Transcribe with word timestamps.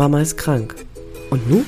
Mama 0.00 0.22
ist 0.22 0.38
krank. 0.38 0.76
Und 1.28 1.50
nun? 1.50 1.66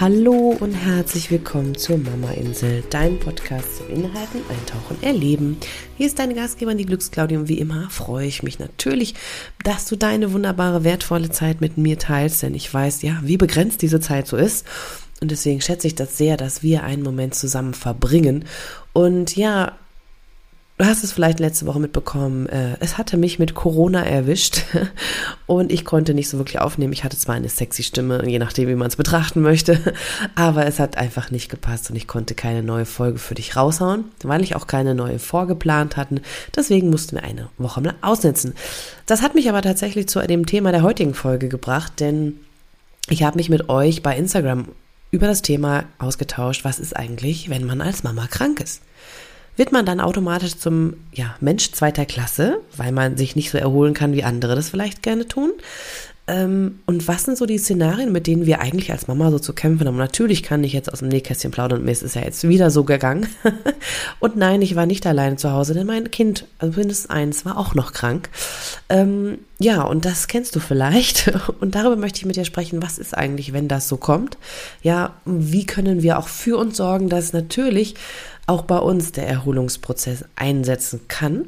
Hallo 0.00 0.56
und 0.58 0.72
herzlich 0.72 1.30
willkommen 1.30 1.74
zur 1.74 1.98
Mama 1.98 2.30
Insel, 2.30 2.82
dein 2.88 3.20
Podcast 3.20 3.76
zum 3.76 3.90
Inhalten, 3.90 4.40
Eintauchen, 4.48 4.96
Erleben. 5.02 5.58
Hier 5.98 6.06
ist 6.06 6.18
deine 6.18 6.34
Gastgeberin, 6.34 6.78
die 6.78 6.86
Glücksclaudie 6.86 7.48
wie 7.48 7.58
immer 7.58 7.90
freue 7.90 8.26
ich 8.26 8.42
mich 8.42 8.58
natürlich, 8.58 9.14
dass 9.62 9.84
du 9.84 9.96
deine 9.96 10.32
wunderbare, 10.32 10.84
wertvolle 10.84 11.28
Zeit 11.28 11.60
mit 11.60 11.76
mir 11.76 11.98
teilst, 11.98 12.42
denn 12.42 12.54
ich 12.54 12.72
weiß 12.72 13.02
ja, 13.02 13.20
wie 13.22 13.36
begrenzt 13.36 13.82
diese 13.82 14.00
Zeit 14.00 14.26
so 14.26 14.38
ist. 14.38 14.64
Und 15.20 15.30
deswegen 15.30 15.60
schätze 15.60 15.86
ich 15.86 15.96
das 15.96 16.16
sehr, 16.16 16.38
dass 16.38 16.62
wir 16.62 16.82
einen 16.82 17.02
Moment 17.02 17.34
zusammen 17.34 17.74
verbringen. 17.74 18.46
Und 18.94 19.36
ja, 19.36 19.76
Du 20.78 20.86
hast 20.86 21.02
es 21.02 21.10
vielleicht 21.10 21.40
letzte 21.40 21.66
Woche 21.66 21.80
mitbekommen, 21.80 22.46
äh, 22.46 22.76
es 22.78 22.98
hatte 22.98 23.16
mich 23.16 23.40
mit 23.40 23.56
Corona 23.56 24.06
erwischt 24.06 24.62
und 25.46 25.72
ich 25.72 25.84
konnte 25.84 26.14
nicht 26.14 26.28
so 26.28 26.38
wirklich 26.38 26.60
aufnehmen. 26.60 26.92
Ich 26.92 27.02
hatte 27.02 27.18
zwar 27.18 27.34
eine 27.34 27.48
sexy 27.48 27.82
Stimme, 27.82 28.24
je 28.28 28.38
nachdem, 28.38 28.68
wie 28.68 28.76
man 28.76 28.86
es 28.86 28.94
betrachten 28.94 29.42
möchte, 29.42 29.80
aber 30.36 30.66
es 30.66 30.78
hat 30.78 30.96
einfach 30.96 31.32
nicht 31.32 31.48
gepasst 31.50 31.90
und 31.90 31.96
ich 31.96 32.06
konnte 32.06 32.36
keine 32.36 32.62
neue 32.62 32.84
Folge 32.84 33.18
für 33.18 33.34
dich 33.34 33.56
raushauen, 33.56 34.04
weil 34.22 34.44
ich 34.44 34.54
auch 34.54 34.68
keine 34.68 34.94
neue 34.94 35.18
vorgeplant 35.18 35.96
hatten. 35.96 36.20
Deswegen 36.54 36.90
mussten 36.90 37.16
wir 37.16 37.24
eine 37.24 37.48
Woche 37.58 37.80
mal 37.80 37.94
aussetzen. 38.00 38.54
Das 39.04 39.20
hat 39.20 39.34
mich 39.34 39.48
aber 39.48 39.62
tatsächlich 39.62 40.08
zu 40.08 40.20
dem 40.20 40.46
Thema 40.46 40.70
der 40.70 40.82
heutigen 40.82 41.14
Folge 41.14 41.48
gebracht, 41.48 41.94
denn 41.98 42.38
ich 43.08 43.24
habe 43.24 43.36
mich 43.36 43.48
mit 43.48 43.68
euch 43.68 44.04
bei 44.04 44.16
Instagram 44.16 44.68
über 45.10 45.26
das 45.26 45.42
Thema 45.42 45.86
ausgetauscht, 45.98 46.64
was 46.64 46.78
ist 46.78 46.94
eigentlich, 46.94 47.50
wenn 47.50 47.66
man 47.66 47.80
als 47.80 48.04
Mama 48.04 48.28
krank 48.28 48.60
ist 48.60 48.82
wird 49.58 49.72
man 49.72 49.84
dann 49.84 50.00
automatisch 50.00 50.56
zum 50.56 50.94
ja, 51.12 51.34
Mensch 51.40 51.72
zweiter 51.72 52.06
Klasse, 52.06 52.60
weil 52.76 52.92
man 52.92 53.16
sich 53.16 53.36
nicht 53.36 53.50
so 53.50 53.58
erholen 53.58 53.92
kann, 53.92 54.14
wie 54.14 54.24
andere 54.24 54.54
das 54.54 54.70
vielleicht 54.70 55.02
gerne 55.02 55.26
tun. 55.26 55.50
Ähm, 56.28 56.80
und 56.84 57.08
was 57.08 57.24
sind 57.24 57.38
so 57.38 57.46
die 57.46 57.56
Szenarien, 57.56 58.12
mit 58.12 58.26
denen 58.26 58.44
wir 58.44 58.60
eigentlich 58.60 58.92
als 58.92 59.08
Mama 59.08 59.30
so 59.30 59.38
zu 59.38 59.54
kämpfen 59.54 59.88
haben? 59.88 59.96
Natürlich 59.96 60.42
kann 60.42 60.62
ich 60.62 60.74
jetzt 60.74 60.92
aus 60.92 60.98
dem 60.98 61.08
Nähkästchen 61.08 61.50
plaudern 61.50 61.80
und 61.80 61.86
mir 61.86 61.90
ist 61.90 62.02
es 62.02 62.14
ja 62.14 62.22
jetzt 62.22 62.46
wieder 62.46 62.70
so 62.70 62.84
gegangen. 62.84 63.26
und 64.20 64.36
nein, 64.36 64.60
ich 64.60 64.76
war 64.76 64.84
nicht 64.84 65.06
alleine 65.06 65.36
zu 65.36 65.50
Hause, 65.50 65.72
denn 65.72 65.86
mein 65.86 66.10
Kind, 66.10 66.46
also 66.58 66.78
mindestens 66.78 67.10
eins, 67.10 67.44
war 67.46 67.56
auch 67.56 67.74
noch 67.74 67.94
krank. 67.94 68.28
Ähm, 68.90 69.38
ja, 69.58 69.82
und 69.82 70.04
das 70.04 70.28
kennst 70.28 70.54
du 70.54 70.60
vielleicht. 70.60 71.32
Und 71.60 71.74
darüber 71.74 71.96
möchte 71.96 72.18
ich 72.18 72.26
mit 72.26 72.36
dir 72.36 72.44
sprechen, 72.44 72.80
was 72.82 72.98
ist 72.98 73.16
eigentlich, 73.16 73.52
wenn 73.52 73.66
das 73.66 73.88
so 73.88 73.96
kommt? 73.96 74.38
Ja, 74.82 75.14
wie 75.24 75.66
können 75.66 76.02
wir 76.02 76.18
auch 76.18 76.28
für 76.28 76.56
uns 76.58 76.76
sorgen, 76.76 77.08
dass 77.08 77.32
natürlich 77.32 77.94
auch 78.48 78.62
bei 78.62 78.78
uns 78.78 79.12
der 79.12 79.28
Erholungsprozess 79.28 80.24
einsetzen 80.36 81.00
kann. 81.08 81.46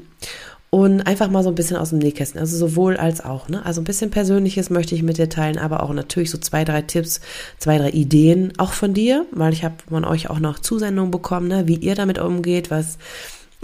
Und 0.72 1.00
einfach 1.00 1.28
mal 1.28 1.42
so 1.42 1.48
ein 1.48 1.56
bisschen 1.56 1.76
aus 1.76 1.90
dem 1.90 1.98
Nähkästchen, 1.98 2.40
also 2.40 2.56
sowohl 2.56 2.96
als 2.96 3.24
auch, 3.24 3.48
ne? 3.48 3.66
Also 3.66 3.80
ein 3.80 3.84
bisschen 3.84 4.12
Persönliches 4.12 4.70
möchte 4.70 4.94
ich 4.94 5.02
mit 5.02 5.18
dir 5.18 5.28
teilen, 5.28 5.58
aber 5.58 5.82
auch 5.82 5.92
natürlich 5.92 6.30
so 6.30 6.38
zwei, 6.38 6.64
drei 6.64 6.82
Tipps, 6.82 7.20
zwei, 7.58 7.76
drei 7.76 7.90
Ideen 7.90 8.52
auch 8.56 8.72
von 8.72 8.94
dir, 8.94 9.26
weil 9.32 9.52
ich 9.52 9.64
habe 9.64 9.74
von 9.88 10.04
euch 10.04 10.30
auch 10.30 10.38
noch 10.38 10.60
Zusendungen 10.60 11.10
bekommen, 11.10 11.48
ne? 11.48 11.66
wie 11.66 11.74
ihr 11.74 11.96
damit 11.96 12.20
umgeht, 12.20 12.70
was 12.70 12.98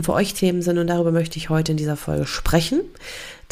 für 0.00 0.12
euch 0.12 0.34
Themen 0.34 0.62
sind 0.62 0.78
und 0.78 0.86
darüber 0.86 1.11
möchte 1.11 1.39
ich 1.39 1.48
heute 1.48 1.72
in 1.72 1.78
dieser 1.78 1.97
Folge 1.97 2.27
sprechen. 2.27 2.80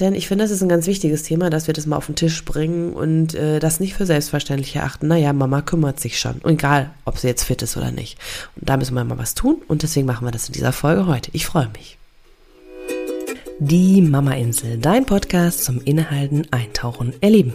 Denn 0.01 0.15
ich 0.15 0.27
finde, 0.27 0.45
das 0.45 0.51
ist 0.51 0.63
ein 0.63 0.69
ganz 0.69 0.87
wichtiges 0.87 1.23
Thema, 1.23 1.51
dass 1.51 1.69
wir 1.69 1.75
das 1.75 1.87
mal 1.87 1.97
auf 1.97 2.07
den 2.07 2.17
Tisch 2.17 2.45
bringen 2.45 2.93
und 2.93 3.35
äh, 3.35 3.61
das 3.61 3.79
nicht 3.79 3.95
für 3.95 4.07
selbstverständlich 4.07 4.75
erachten. 4.75 5.07
Naja, 5.07 5.33
Mama 5.33 5.63
kümmert 5.63 6.01
sich 6.01 6.19
schon. 6.19 6.35
Und 6.43 6.55
egal, 6.55 6.91
ob 7.05 7.19
sie 7.19 7.29
jetzt 7.29 7.45
fit 7.45 7.63
ist 7.63 7.77
oder 7.77 7.93
nicht. 7.93 8.19
Und 8.57 8.69
da 8.69 8.77
müssen 8.77 8.95
wir 8.95 9.05
mal 9.05 9.19
was 9.19 9.35
tun 9.35 9.63
und 9.69 9.83
deswegen 9.83 10.07
machen 10.07 10.27
wir 10.27 10.33
das 10.33 10.49
in 10.49 10.53
dieser 10.53 10.73
Folge 10.73 11.07
heute. 11.07 11.31
Ich 11.33 11.47
freue 11.47 11.69
mich. 11.69 11.97
Die 13.61 14.03
Mama 14.03 14.33
Insel, 14.33 14.79
dein 14.79 15.07
Podcast 15.07 15.65
zum 15.65 15.81
Inhalten, 15.81 16.49
Eintauchen, 16.51 17.15
Erleben. 17.21 17.55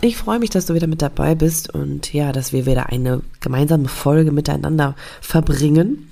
Ich 0.00 0.16
freue 0.16 0.38
mich, 0.38 0.50
dass 0.50 0.66
du 0.66 0.74
wieder 0.74 0.86
mit 0.86 1.02
dabei 1.02 1.34
bist 1.34 1.74
und 1.74 2.12
ja, 2.12 2.30
dass 2.30 2.52
wir 2.52 2.66
wieder 2.66 2.88
eine 2.88 3.20
gemeinsame 3.40 3.88
Folge 3.88 4.30
miteinander 4.30 4.94
verbringen. 5.20 6.08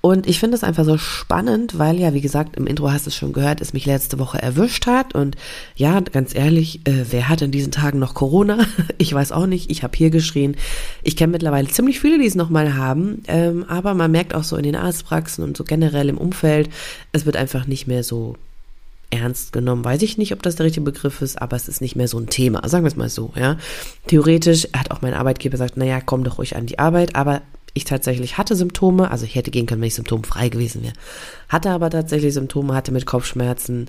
Und 0.00 0.26
ich 0.26 0.40
finde 0.40 0.56
es 0.56 0.64
einfach 0.64 0.84
so 0.84 0.98
spannend, 0.98 1.78
weil 1.78 2.00
ja, 2.00 2.12
wie 2.12 2.22
gesagt, 2.22 2.56
im 2.56 2.66
Intro 2.66 2.90
hast 2.90 3.06
du 3.06 3.10
es 3.10 3.14
schon 3.14 3.32
gehört, 3.32 3.60
es 3.60 3.72
mich 3.72 3.86
letzte 3.86 4.18
Woche 4.18 4.42
erwischt 4.42 4.86
hat. 4.86 5.14
Und 5.14 5.36
ja, 5.76 6.00
ganz 6.00 6.34
ehrlich, 6.34 6.80
äh, 6.88 7.04
wer 7.10 7.28
hat 7.28 7.40
in 7.40 7.52
diesen 7.52 7.70
Tagen 7.70 8.00
noch 8.00 8.14
Corona? 8.14 8.66
Ich 8.98 9.14
weiß 9.14 9.30
auch 9.30 9.46
nicht. 9.46 9.70
Ich 9.70 9.84
habe 9.84 9.96
hier 9.96 10.10
geschrien. 10.10 10.56
Ich 11.02 11.16
kenne 11.16 11.30
mittlerweile 11.30 11.68
ziemlich 11.68 12.00
viele, 12.00 12.18
die 12.18 12.26
es 12.26 12.34
nochmal 12.34 12.74
haben. 12.74 13.22
Ähm, 13.28 13.64
aber 13.68 13.94
man 13.94 14.10
merkt 14.10 14.34
auch 14.34 14.44
so 14.44 14.56
in 14.56 14.64
den 14.64 14.76
Arztpraxen 14.76 15.44
und 15.44 15.56
so 15.56 15.64
generell 15.64 16.08
im 16.08 16.18
Umfeld, 16.18 16.68
es 17.12 17.26
wird 17.26 17.36
einfach 17.36 17.66
nicht 17.66 17.86
mehr 17.86 18.02
so 18.02 18.36
ernst 19.10 19.52
genommen. 19.52 19.84
Weiß 19.84 20.02
ich 20.02 20.18
nicht, 20.18 20.32
ob 20.32 20.42
das 20.42 20.56
der 20.56 20.66
richtige 20.66 20.84
Begriff 20.84 21.20
ist, 21.22 21.40
aber 21.40 21.56
es 21.56 21.68
ist 21.68 21.80
nicht 21.80 21.96
mehr 21.96 22.08
so 22.08 22.18
ein 22.18 22.28
Thema. 22.28 22.66
Sagen 22.68 22.84
wir 22.84 22.88
es 22.88 22.96
mal 22.96 23.08
so, 23.08 23.32
ja. 23.36 23.56
Theoretisch 24.06 24.68
hat 24.76 24.90
auch 24.90 25.02
mein 25.02 25.14
Arbeitgeber 25.14 25.52
gesagt, 25.52 25.76
naja, 25.76 26.00
komm 26.00 26.24
doch 26.24 26.38
ruhig 26.38 26.56
an 26.56 26.66
die 26.66 26.78
Arbeit, 26.78 27.16
aber 27.16 27.42
ich 27.74 27.84
tatsächlich 27.84 28.38
hatte 28.38 28.56
Symptome, 28.56 29.10
also 29.10 29.24
ich 29.24 29.34
hätte 29.34 29.50
gehen 29.50 29.66
können, 29.66 29.80
wenn 29.80 29.88
ich 29.88 29.94
symptomfrei 29.94 30.48
gewesen 30.48 30.82
wäre. 30.82 30.94
Hatte 31.48 31.70
aber 31.70 31.90
tatsächlich 31.90 32.34
Symptome, 32.34 32.74
hatte 32.74 32.92
mit 32.92 33.06
Kopfschmerzen, 33.06 33.86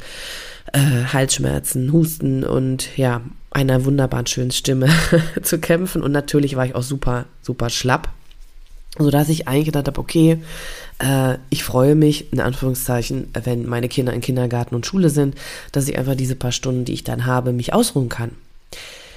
äh, 0.73 1.05
Halsschmerzen, 1.11 1.91
Husten 1.91 2.43
und 2.43 2.95
ja, 2.97 3.21
einer 3.49 3.85
wunderbaren 3.85 4.27
schönen 4.27 4.51
Stimme 4.51 4.89
zu 5.41 5.59
kämpfen. 5.59 6.03
Und 6.03 6.11
natürlich 6.11 6.55
war 6.55 6.65
ich 6.65 6.75
auch 6.75 6.83
super, 6.83 7.25
super 7.41 7.69
schlapp. 7.69 8.09
Sodass 8.97 9.29
ich 9.29 9.47
eigentlich 9.47 9.65
gedacht 9.65 9.87
habe, 9.87 9.99
okay, 9.99 10.39
äh, 10.99 11.37
ich 11.49 11.63
freue 11.63 11.95
mich, 11.95 12.31
in 12.33 12.39
Anführungszeichen, 12.39 13.29
wenn 13.43 13.65
meine 13.65 13.87
Kinder 13.87 14.13
in 14.13 14.21
Kindergarten 14.21 14.75
und 14.75 14.85
Schule 14.85 15.09
sind, 15.09 15.35
dass 15.71 15.87
ich 15.87 15.97
einfach 15.97 16.15
diese 16.15 16.35
paar 16.35 16.51
Stunden, 16.51 16.85
die 16.85 16.93
ich 16.93 17.03
dann 17.03 17.25
habe, 17.25 17.53
mich 17.53 17.73
ausruhen 17.73 18.09
kann. 18.09 18.31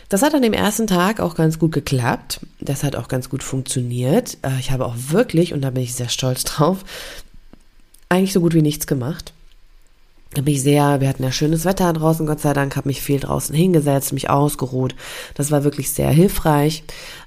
Das 0.08 0.22
hat 0.22 0.34
an 0.34 0.42
dem 0.42 0.52
ersten 0.52 0.86
Tag 0.86 1.18
auch 1.18 1.34
ganz 1.34 1.58
gut 1.58 1.72
geklappt. 1.72 2.40
Das 2.60 2.84
hat 2.84 2.94
auch 2.94 3.08
ganz 3.08 3.28
gut 3.28 3.42
funktioniert. 3.42 4.38
Äh, 4.42 4.58
ich 4.60 4.70
habe 4.70 4.86
auch 4.86 4.94
wirklich, 5.08 5.52
und 5.52 5.62
da 5.62 5.70
bin 5.70 5.82
ich 5.82 5.94
sehr 5.94 6.08
stolz 6.08 6.44
drauf, 6.44 6.84
eigentlich 8.08 8.32
so 8.32 8.40
gut 8.40 8.54
wie 8.54 8.62
nichts 8.62 8.86
gemacht. 8.86 9.32
Da 10.34 10.42
bin 10.42 10.54
ich 10.54 10.62
sehr, 10.62 11.00
wir 11.00 11.08
hatten 11.08 11.22
ja 11.22 11.30
schönes 11.30 11.64
Wetter 11.64 11.92
draußen, 11.92 12.26
Gott 12.26 12.40
sei 12.40 12.52
Dank, 12.52 12.76
habe 12.76 12.88
mich 12.88 13.00
viel 13.00 13.20
draußen 13.20 13.54
hingesetzt, 13.54 14.12
mich 14.12 14.30
ausgeruht. 14.30 14.94
Das 15.34 15.50
war 15.50 15.64
wirklich 15.64 15.90
sehr 15.92 16.10
hilfreich. 16.10 16.82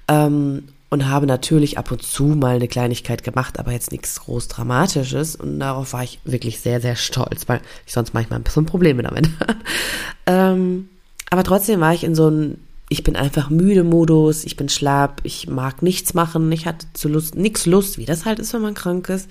Ähm, 0.09 0.67
und 0.89 1.09
habe 1.09 1.25
natürlich 1.25 1.77
ab 1.77 1.91
und 1.91 2.01
zu 2.01 2.23
mal 2.23 2.55
eine 2.55 2.67
Kleinigkeit 2.67 3.23
gemacht, 3.23 3.59
aber 3.59 3.71
jetzt 3.71 3.91
nichts 3.91 4.21
groß 4.21 4.47
Dramatisches. 4.47 5.35
Und 5.35 5.59
darauf 5.59 5.93
war 5.93 6.03
ich 6.03 6.19
wirklich 6.23 6.59
sehr, 6.59 6.79
sehr 6.79 6.95
stolz, 6.95 7.47
weil 7.47 7.61
ich 7.85 7.93
sonst 7.93 8.13
manchmal 8.13 8.39
ein 8.39 8.43
bisschen 8.43 8.65
Probleme 8.65 9.03
damit 9.03 9.29
ähm, 10.25 10.89
aber 11.29 11.43
trotzdem 11.43 11.81
war 11.81 11.93
ich 11.93 12.03
in 12.03 12.15
so 12.15 12.27
einem, 12.27 12.57
ich 12.89 13.03
bin 13.03 13.17
einfach 13.17 13.49
müde 13.49 13.83
Modus, 13.83 14.45
ich 14.45 14.55
bin 14.55 14.69
schlapp, 14.69 15.19
ich 15.23 15.49
mag 15.49 15.81
nichts 15.81 16.13
machen, 16.13 16.49
ich 16.53 16.65
hatte 16.65 16.87
zu 16.93 17.09
Lust, 17.09 17.35
nichts 17.35 17.65
Lust, 17.65 17.97
wie 17.97 18.05
das 18.05 18.23
halt 18.23 18.39
ist, 18.39 18.53
wenn 18.53 18.61
man 18.61 18.73
krank 18.73 19.09
ist. 19.09 19.29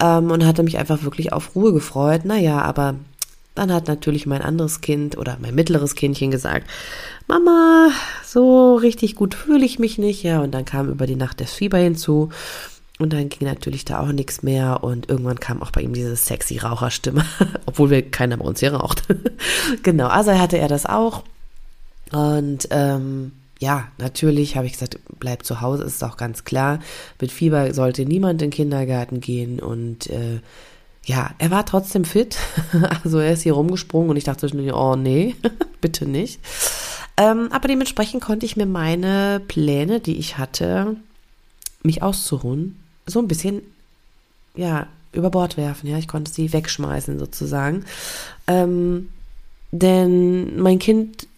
Ähm, 0.00 0.30
und 0.30 0.46
hatte 0.46 0.62
mich 0.62 0.78
einfach 0.78 1.02
wirklich 1.02 1.32
auf 1.32 1.54
Ruhe 1.54 1.74
gefreut. 1.74 2.24
Naja, 2.24 2.62
aber 2.62 2.94
dann 3.56 3.72
hat 3.72 3.88
natürlich 3.88 4.26
mein 4.26 4.42
anderes 4.42 4.80
Kind 4.80 5.16
oder 5.18 5.38
mein 5.40 5.54
mittleres 5.54 5.94
Kindchen 5.94 6.30
gesagt, 6.30 6.68
Mama, 7.26 7.90
so 8.24 8.76
richtig 8.76 9.16
gut 9.16 9.34
fühle 9.34 9.64
ich 9.64 9.78
mich 9.78 9.98
nicht. 9.98 10.22
Ja, 10.22 10.40
und 10.40 10.52
dann 10.52 10.64
kam 10.64 10.90
über 10.90 11.06
die 11.06 11.16
Nacht 11.16 11.40
das 11.40 11.52
Fieber 11.52 11.78
hinzu. 11.78 12.30
Und 12.98 13.12
dann 13.12 13.28
ging 13.28 13.46
natürlich 13.46 13.84
da 13.84 14.00
auch 14.00 14.12
nichts 14.12 14.42
mehr. 14.42 14.82
Und 14.82 15.08
irgendwann 15.08 15.40
kam 15.40 15.62
auch 15.62 15.70
bei 15.70 15.82
ihm 15.82 15.92
diese 15.92 16.16
sexy 16.16 16.58
Raucherstimme, 16.58 17.24
obwohl 17.66 17.90
wir 17.90 18.10
keiner 18.10 18.36
bei 18.36 18.44
uns 18.44 18.60
hier 18.60 18.74
raucht. 18.74 19.02
genau, 19.82 20.06
also 20.06 20.32
hatte 20.32 20.58
er 20.58 20.68
das 20.68 20.86
auch. 20.86 21.24
Und 22.12 22.68
ähm, 22.70 23.32
ja, 23.58 23.88
natürlich 23.98 24.56
habe 24.56 24.66
ich 24.66 24.72
gesagt, 24.72 24.98
bleib 25.18 25.44
zu 25.44 25.60
Hause, 25.60 25.84
ist 25.84 26.04
auch 26.04 26.16
ganz 26.16 26.44
klar. 26.44 26.78
Mit 27.20 27.32
Fieber 27.32 27.72
sollte 27.74 28.04
niemand 28.04 28.42
in 28.42 28.50
den 28.50 28.54
Kindergarten 28.54 29.20
gehen 29.20 29.60
und 29.60 30.08
äh, 30.08 30.40
ja, 31.06 31.30
er 31.38 31.50
war 31.50 31.64
trotzdem 31.64 32.04
fit. 32.04 32.36
Also 33.02 33.18
er 33.18 33.32
ist 33.32 33.42
hier 33.42 33.54
rumgesprungen 33.54 34.10
und 34.10 34.16
ich 34.16 34.24
dachte 34.24 34.48
schon, 34.48 34.70
oh 34.72 34.96
nee, 34.96 35.36
bitte 35.80 36.06
nicht. 36.06 36.40
Ähm, 37.16 37.48
aber 37.52 37.68
dementsprechend 37.68 38.22
konnte 38.22 38.44
ich 38.44 38.56
mir 38.56 38.66
meine 38.66 39.40
Pläne, 39.46 40.00
die 40.00 40.16
ich 40.16 40.36
hatte, 40.36 40.96
mich 41.82 42.02
auszuruhen, 42.02 42.76
so 43.06 43.20
ein 43.20 43.28
bisschen, 43.28 43.62
ja, 44.54 44.88
über 45.12 45.30
Bord 45.30 45.56
werfen. 45.56 45.88
Ja, 45.88 45.96
ich 45.96 46.08
konnte 46.08 46.30
sie 46.30 46.52
wegschmeißen 46.52 47.18
sozusagen. 47.18 47.84
Ähm, 48.48 49.08
denn 49.70 50.60
mein 50.60 50.78
Kind 50.78 51.28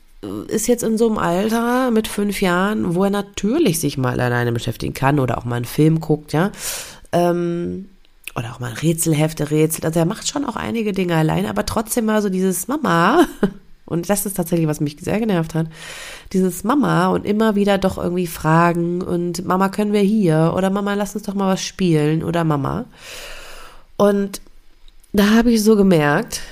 ist 0.48 0.66
jetzt 0.66 0.82
in 0.82 0.98
so 0.98 1.08
einem 1.08 1.18
Alter 1.18 1.90
mit 1.90 2.08
fünf 2.08 2.40
Jahren, 2.40 2.94
wo 2.94 3.04
er 3.04 3.10
natürlich 3.10 3.78
sich 3.78 3.98
mal 3.98 4.18
alleine 4.18 4.50
beschäftigen 4.50 4.94
kann 4.94 5.20
oder 5.20 5.38
auch 5.38 5.44
mal 5.44 5.56
einen 5.56 5.64
Film 5.64 6.00
guckt, 6.00 6.32
ja. 6.32 6.50
Ähm, 7.12 7.88
oder 8.34 8.52
auch 8.52 8.60
mal 8.60 8.72
Rätselhefte 8.72 9.50
rätselt. 9.50 9.84
Also 9.84 9.98
er 9.98 10.06
macht 10.06 10.28
schon 10.28 10.44
auch 10.44 10.56
einige 10.56 10.92
Dinge 10.92 11.16
alleine, 11.16 11.50
aber 11.50 11.66
trotzdem 11.66 12.06
mal 12.06 12.22
so 12.22 12.28
dieses 12.28 12.68
Mama. 12.68 13.26
Und 13.84 14.10
das 14.10 14.26
ist 14.26 14.36
tatsächlich, 14.36 14.68
was 14.68 14.80
mich 14.80 14.98
sehr 15.00 15.18
genervt 15.18 15.54
hat. 15.54 15.66
Dieses 16.34 16.62
Mama 16.62 17.08
und 17.08 17.24
immer 17.24 17.54
wieder 17.54 17.78
doch 17.78 17.96
irgendwie 17.96 18.26
fragen 18.26 19.00
und 19.00 19.46
Mama, 19.46 19.70
können 19.70 19.94
wir 19.94 20.02
hier? 20.02 20.52
Oder 20.54 20.68
Mama, 20.68 20.92
lass 20.92 21.14
uns 21.14 21.24
doch 21.24 21.32
mal 21.32 21.54
was 21.54 21.62
spielen. 21.62 22.22
Oder 22.22 22.44
Mama. 22.44 22.84
Und 23.96 24.42
da 25.14 25.30
habe 25.30 25.52
ich 25.52 25.64
so 25.64 25.74
gemerkt, 25.74 26.42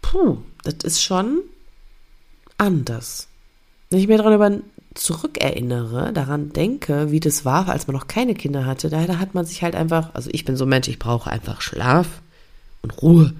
puh, 0.00 0.38
das 0.64 0.76
ist 0.82 1.02
schon 1.02 1.40
anders. 2.56 3.28
Wenn 3.90 4.00
ich 4.00 4.08
mir 4.08 4.16
darüber 4.16 4.50
zurückerinnere, 4.98 6.12
daran 6.12 6.52
denke, 6.52 7.10
wie 7.10 7.20
das 7.20 7.44
war, 7.44 7.68
als 7.68 7.86
man 7.86 7.96
noch 7.96 8.08
keine 8.08 8.34
Kinder 8.34 8.66
hatte, 8.66 8.90
da, 8.90 9.00
hat 9.18 9.34
man 9.34 9.44
sich 9.44 9.62
halt 9.62 9.74
einfach, 9.74 10.14
also 10.14 10.28
ich 10.32 10.44
bin 10.44 10.56
so 10.56 10.64
ein 10.64 10.68
Mensch, 10.68 10.88
ich 10.88 10.98
brauche 10.98 11.30
einfach 11.30 11.60
Schlaf 11.60 12.06
und 12.82 13.02
Ruhe. 13.02 13.32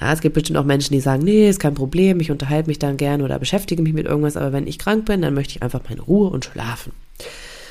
Ja, 0.00 0.12
es 0.12 0.20
gibt 0.20 0.34
bestimmt 0.34 0.58
auch 0.58 0.64
Menschen, 0.64 0.92
die 0.92 1.00
sagen, 1.00 1.24
nee, 1.24 1.48
ist 1.48 1.60
kein 1.60 1.74
Problem, 1.74 2.20
ich 2.20 2.30
unterhalte 2.30 2.68
mich 2.68 2.78
dann 2.78 2.96
gerne 2.96 3.24
oder 3.24 3.38
beschäftige 3.38 3.82
mich 3.82 3.92
mit 3.92 4.06
irgendwas, 4.06 4.36
aber 4.36 4.52
wenn 4.52 4.66
ich 4.66 4.78
krank 4.78 5.04
bin, 5.06 5.22
dann 5.22 5.34
möchte 5.34 5.56
ich 5.56 5.62
einfach 5.62 5.80
meine 5.88 6.02
Ruhe 6.02 6.30
und 6.30 6.44
schlafen. 6.44 6.92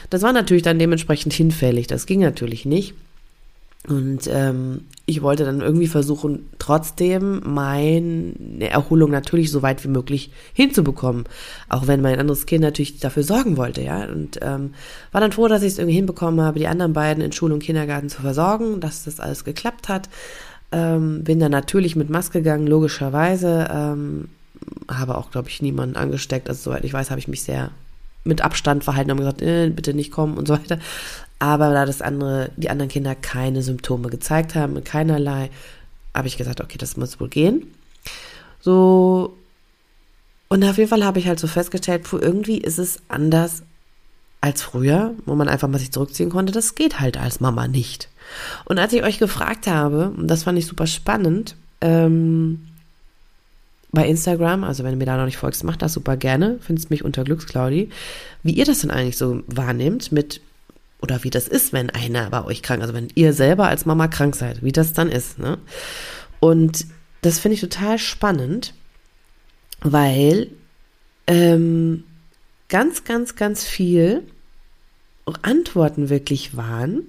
Das 0.10 0.22
war 0.22 0.34
natürlich 0.34 0.64
dann 0.64 0.80
dementsprechend 0.80 1.34
hinfällig, 1.34 1.88
das 1.88 2.06
ging 2.06 2.20
natürlich 2.20 2.66
nicht. 2.66 2.94
Und 3.88 4.28
ähm, 4.28 4.82
ich 5.06 5.22
wollte 5.22 5.46
dann 5.46 5.62
irgendwie 5.62 5.88
versuchen, 5.88 6.50
trotzdem 6.60 7.42
meine 7.46 8.70
Erholung 8.70 9.12
natürlich 9.12 9.50
so 9.50 9.62
weit 9.62 9.84
wie 9.86 9.90
möglich 9.90 10.32
hinzubekommen. 10.54 11.24
Auch 11.70 11.88
wenn 11.88 12.02
mein 12.02 12.20
anderes 12.20 12.46
Kind 12.46 12.62
natürlich 12.62 13.00
dafür 13.00 13.24
sorgen 13.24 13.56
wollte, 13.56 13.82
ja. 13.82 14.04
Und 14.06 14.40
ähm, 14.42 14.74
war 15.14 15.22
dann 15.22 15.32
froh, 15.32 15.48
dass 15.48 15.62
ich 15.62 15.74
es 15.74 15.80
irgendwie 15.80 15.96
hinbekommen 15.96 16.42
habe, 16.42 16.60
die 16.60 16.68
anderen 16.68 16.92
beiden 16.92 17.24
in 17.24 17.32
Schule 17.32 17.54
und 17.54 17.64
Kindergarten 17.64 18.10
zu 18.10 18.22
versorgen, 18.22 18.82
dass 18.82 19.06
das 19.06 19.22
alles 19.22 19.46
geklappt 19.46 19.88
hat. 19.88 20.10
Ähm, 20.74 21.24
bin 21.24 21.40
dann 21.40 21.52
natürlich 21.52 21.96
mit 21.96 22.10
Maske 22.10 22.40
gegangen, 22.40 22.68
logischerweise. 22.68 23.70
Ähm, 23.72 24.28
habe 24.90 25.18
auch, 25.18 25.32
glaube 25.32 25.48
ich, 25.48 25.62
niemanden 25.62 25.96
angesteckt. 25.96 26.50
Also 26.50 26.72
soweit 26.72 26.84
ich 26.84 26.92
weiß, 26.92 27.10
habe 27.10 27.20
ich 27.20 27.30
mich 27.30 27.44
sehr 27.44 27.72
mit 28.26 28.42
Abstand 28.42 28.84
verhalten 28.84 29.12
und 29.12 29.18
gesagt, 29.18 29.42
äh, 29.42 29.70
bitte 29.70 29.94
nicht 29.94 30.12
kommen 30.12 30.38
und 30.38 30.48
so 30.48 30.56
weiter. 30.56 30.80
Aber 31.40 31.72
da 31.72 31.86
das 31.86 32.02
andere, 32.02 32.52
die 32.56 32.70
anderen 32.70 32.90
Kinder 32.90 33.16
keine 33.16 33.62
Symptome 33.62 34.10
gezeigt 34.10 34.56
haben, 34.56 34.84
keinerlei, 34.84 35.50
habe 36.14 36.28
ich 36.28 36.38
gesagt, 36.38 36.62
okay, 36.62 36.78
das 36.78 36.98
muss 36.98 37.20
wohl 37.20 37.30
gehen. 37.30 37.74
So, 38.60 39.38
und 40.48 40.64
auf 40.64 40.78
jeden 40.78 40.90
Fall 40.90 41.04
habe 41.04 41.20
ich 41.20 41.28
halt 41.28 41.40
so 41.40 41.48
festgestellt, 41.48 42.04
puh, 42.04 42.18
irgendwie 42.18 42.58
ist 42.58 42.80
es 42.80 43.00
anders 43.08 43.64
als 44.42 44.62
früher, 44.62 45.14
wo 45.26 45.36
man 45.36 45.50
einfach 45.50 45.68
mal 45.68 45.80
sich 45.80 45.92
zurückziehen 45.92 46.30
konnte. 46.30 46.54
Das 46.54 46.76
geht 46.76 47.00
halt 47.00 47.18
als 47.18 47.40
Mama 47.40 47.68
nicht. 47.68 48.10
Und 48.66 48.80
als 48.80 48.94
ich 48.94 49.04
euch 49.04 49.20
gefragt 49.20 49.68
habe, 49.68 50.10
und 50.10 50.28
das 50.28 50.44
fand 50.44 50.58
ich 50.58 50.66
super 50.66 50.88
spannend, 50.88 51.56
ähm, 51.82 52.68
bei 53.92 54.08
Instagram, 54.08 54.64
also 54.64 54.84
wenn 54.84 54.92
du 54.92 54.98
mir 54.98 55.06
da 55.06 55.18
noch 55.18 55.26
nicht 55.26 55.38
folgst, 55.38 55.64
mach 55.64 55.78
das 55.78 55.94
super 55.94 56.18
gerne, 56.18 56.60
findest 56.62 56.90
mich 56.90 57.04
unter 57.04 57.24
Glücksclaudi, 57.24 57.90
wie 58.44 58.52
ihr 58.52 58.66
das 58.66 58.80
denn 58.80 58.92
eigentlich 58.92 59.18
so 59.18 59.42
wahrnehmt 59.48 60.12
mit 60.12 60.42
oder 61.02 61.24
wie 61.24 61.30
das 61.30 61.48
ist, 61.48 61.74
wenn 61.74 61.90
einer 61.90 62.30
bei 62.30 62.44
euch 62.44 62.64
krank, 62.64 62.82
also 62.82 62.94
wenn 62.94 63.10
ihr 63.16 63.34
selber 63.34 63.68
als 63.68 63.86
Mama 63.86 64.08
krank 64.08 64.36
seid, 64.36 64.64
wie 64.64 64.72
das 64.72 64.94
dann 64.94 65.10
ist. 65.10 65.40
Ne? 65.40 65.58
Und 66.40 66.86
das 67.22 67.40
finde 67.40 67.56
ich 67.56 67.62
total 67.62 68.00
spannend, 68.00 68.74
weil 69.82 70.50
ähm, 71.28 72.04
ganz, 72.70 73.04
ganz, 73.04 73.36
ganz 73.36 73.66
viel 73.66 74.24
Antworten 75.42 76.10
wirklich 76.10 76.56
waren. 76.56 77.04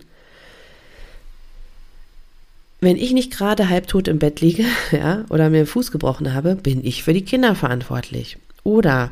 Wenn 2.81 2.97
ich 2.97 3.13
nicht 3.13 3.33
gerade 3.33 3.69
halbtot 3.69 4.07
im 4.09 4.19
Bett 4.19 4.41
liege, 4.41 4.65
ja, 4.93 5.25
oder 5.31 5.51
mir 5.51 5.59
den 5.59 5.67
Fuß 5.67 5.91
gebrochen 5.91 6.35
habe, 6.35 6.57
bin 6.57 6.85
ich 6.85 7.03
für 7.03 7.13
die 7.13 7.25
Kinder 7.25 7.55
verantwortlich. 7.55 8.39
Oder 8.65 9.11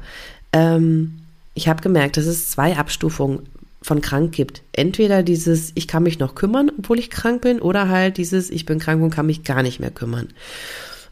ähm, 0.53 1.23
ich 1.55 1.69
habe 1.69 1.83
gemerkt, 1.83 2.17
dass 2.17 2.27
es 2.27 2.51
zwei 2.51 2.77
Abstufungen 2.77 3.49
von 3.83 4.01
krank 4.01 4.33
gibt. 4.33 4.63
Entweder 4.73 5.23
dieses, 5.23 5.73
ich 5.75 5.87
kann 5.87 6.03
mich 6.03 6.19
noch 6.19 6.35
kümmern, 6.35 6.71
obwohl 6.79 6.99
ich 6.99 7.11
krank 7.11 7.43
bin, 7.43 7.61
oder 7.61 7.89
halt 7.89 8.17
dieses, 8.17 8.51
ich 8.51 8.67
bin 8.67 8.79
krank 8.79 9.03
und 9.03 9.11
kann 9.11 9.27
mich 9.27 9.45
gar 9.45 9.63
nicht 9.63 9.81
mehr 9.81 9.91
kümmern. 9.91 10.29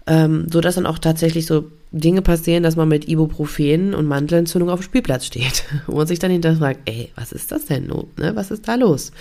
Ähm, 0.07 0.47
so 0.53 0.61
dass 0.61 0.75
dann 0.75 0.85
auch 0.85 0.99
tatsächlich 0.99 1.47
so 1.47 1.71
Dinge 1.91 2.21
passieren, 2.21 2.63
dass 2.63 2.77
man 2.77 2.89
mit 2.89 3.09
Ibuprofen 3.09 3.95
und 3.95 4.07
Mandelentzündung 4.07 4.69
auf 4.69 4.81
dem 4.81 4.85
Spielplatz 4.85 5.25
steht 5.25 5.65
und 5.87 6.07
sich 6.09 6.19
dann 6.19 6.31
hinterfragt, 6.31 6.81
ey, 6.85 7.11
was 7.15 7.33
ist 7.33 7.53
das 7.53 7.67
denn? 7.67 7.87
Ne? 7.87 8.33
Was 8.35 8.51
ist 8.51 8.69
da 8.69 8.75
los? 8.75 9.13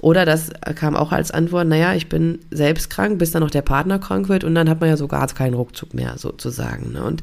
Oder 0.00 0.24
das 0.24 0.50
kam 0.74 0.96
auch 0.96 1.12
als 1.12 1.30
Antwort, 1.30 1.68
naja, 1.68 1.94
ich 1.94 2.08
bin 2.08 2.40
selbst 2.50 2.90
krank, 2.90 3.18
bis 3.18 3.30
dann 3.30 3.42
noch 3.42 3.50
der 3.50 3.62
Partner 3.62 3.98
krank 3.98 4.28
wird 4.28 4.44
und 4.44 4.54
dann 4.54 4.68
hat 4.68 4.80
man 4.80 4.90
ja 4.90 4.96
so 4.96 5.08
gar 5.08 5.26
keinen 5.28 5.54
Ruckzug 5.54 5.94
mehr 5.94 6.18
sozusagen. 6.18 6.92
Ne? 6.92 7.02
Und 7.02 7.22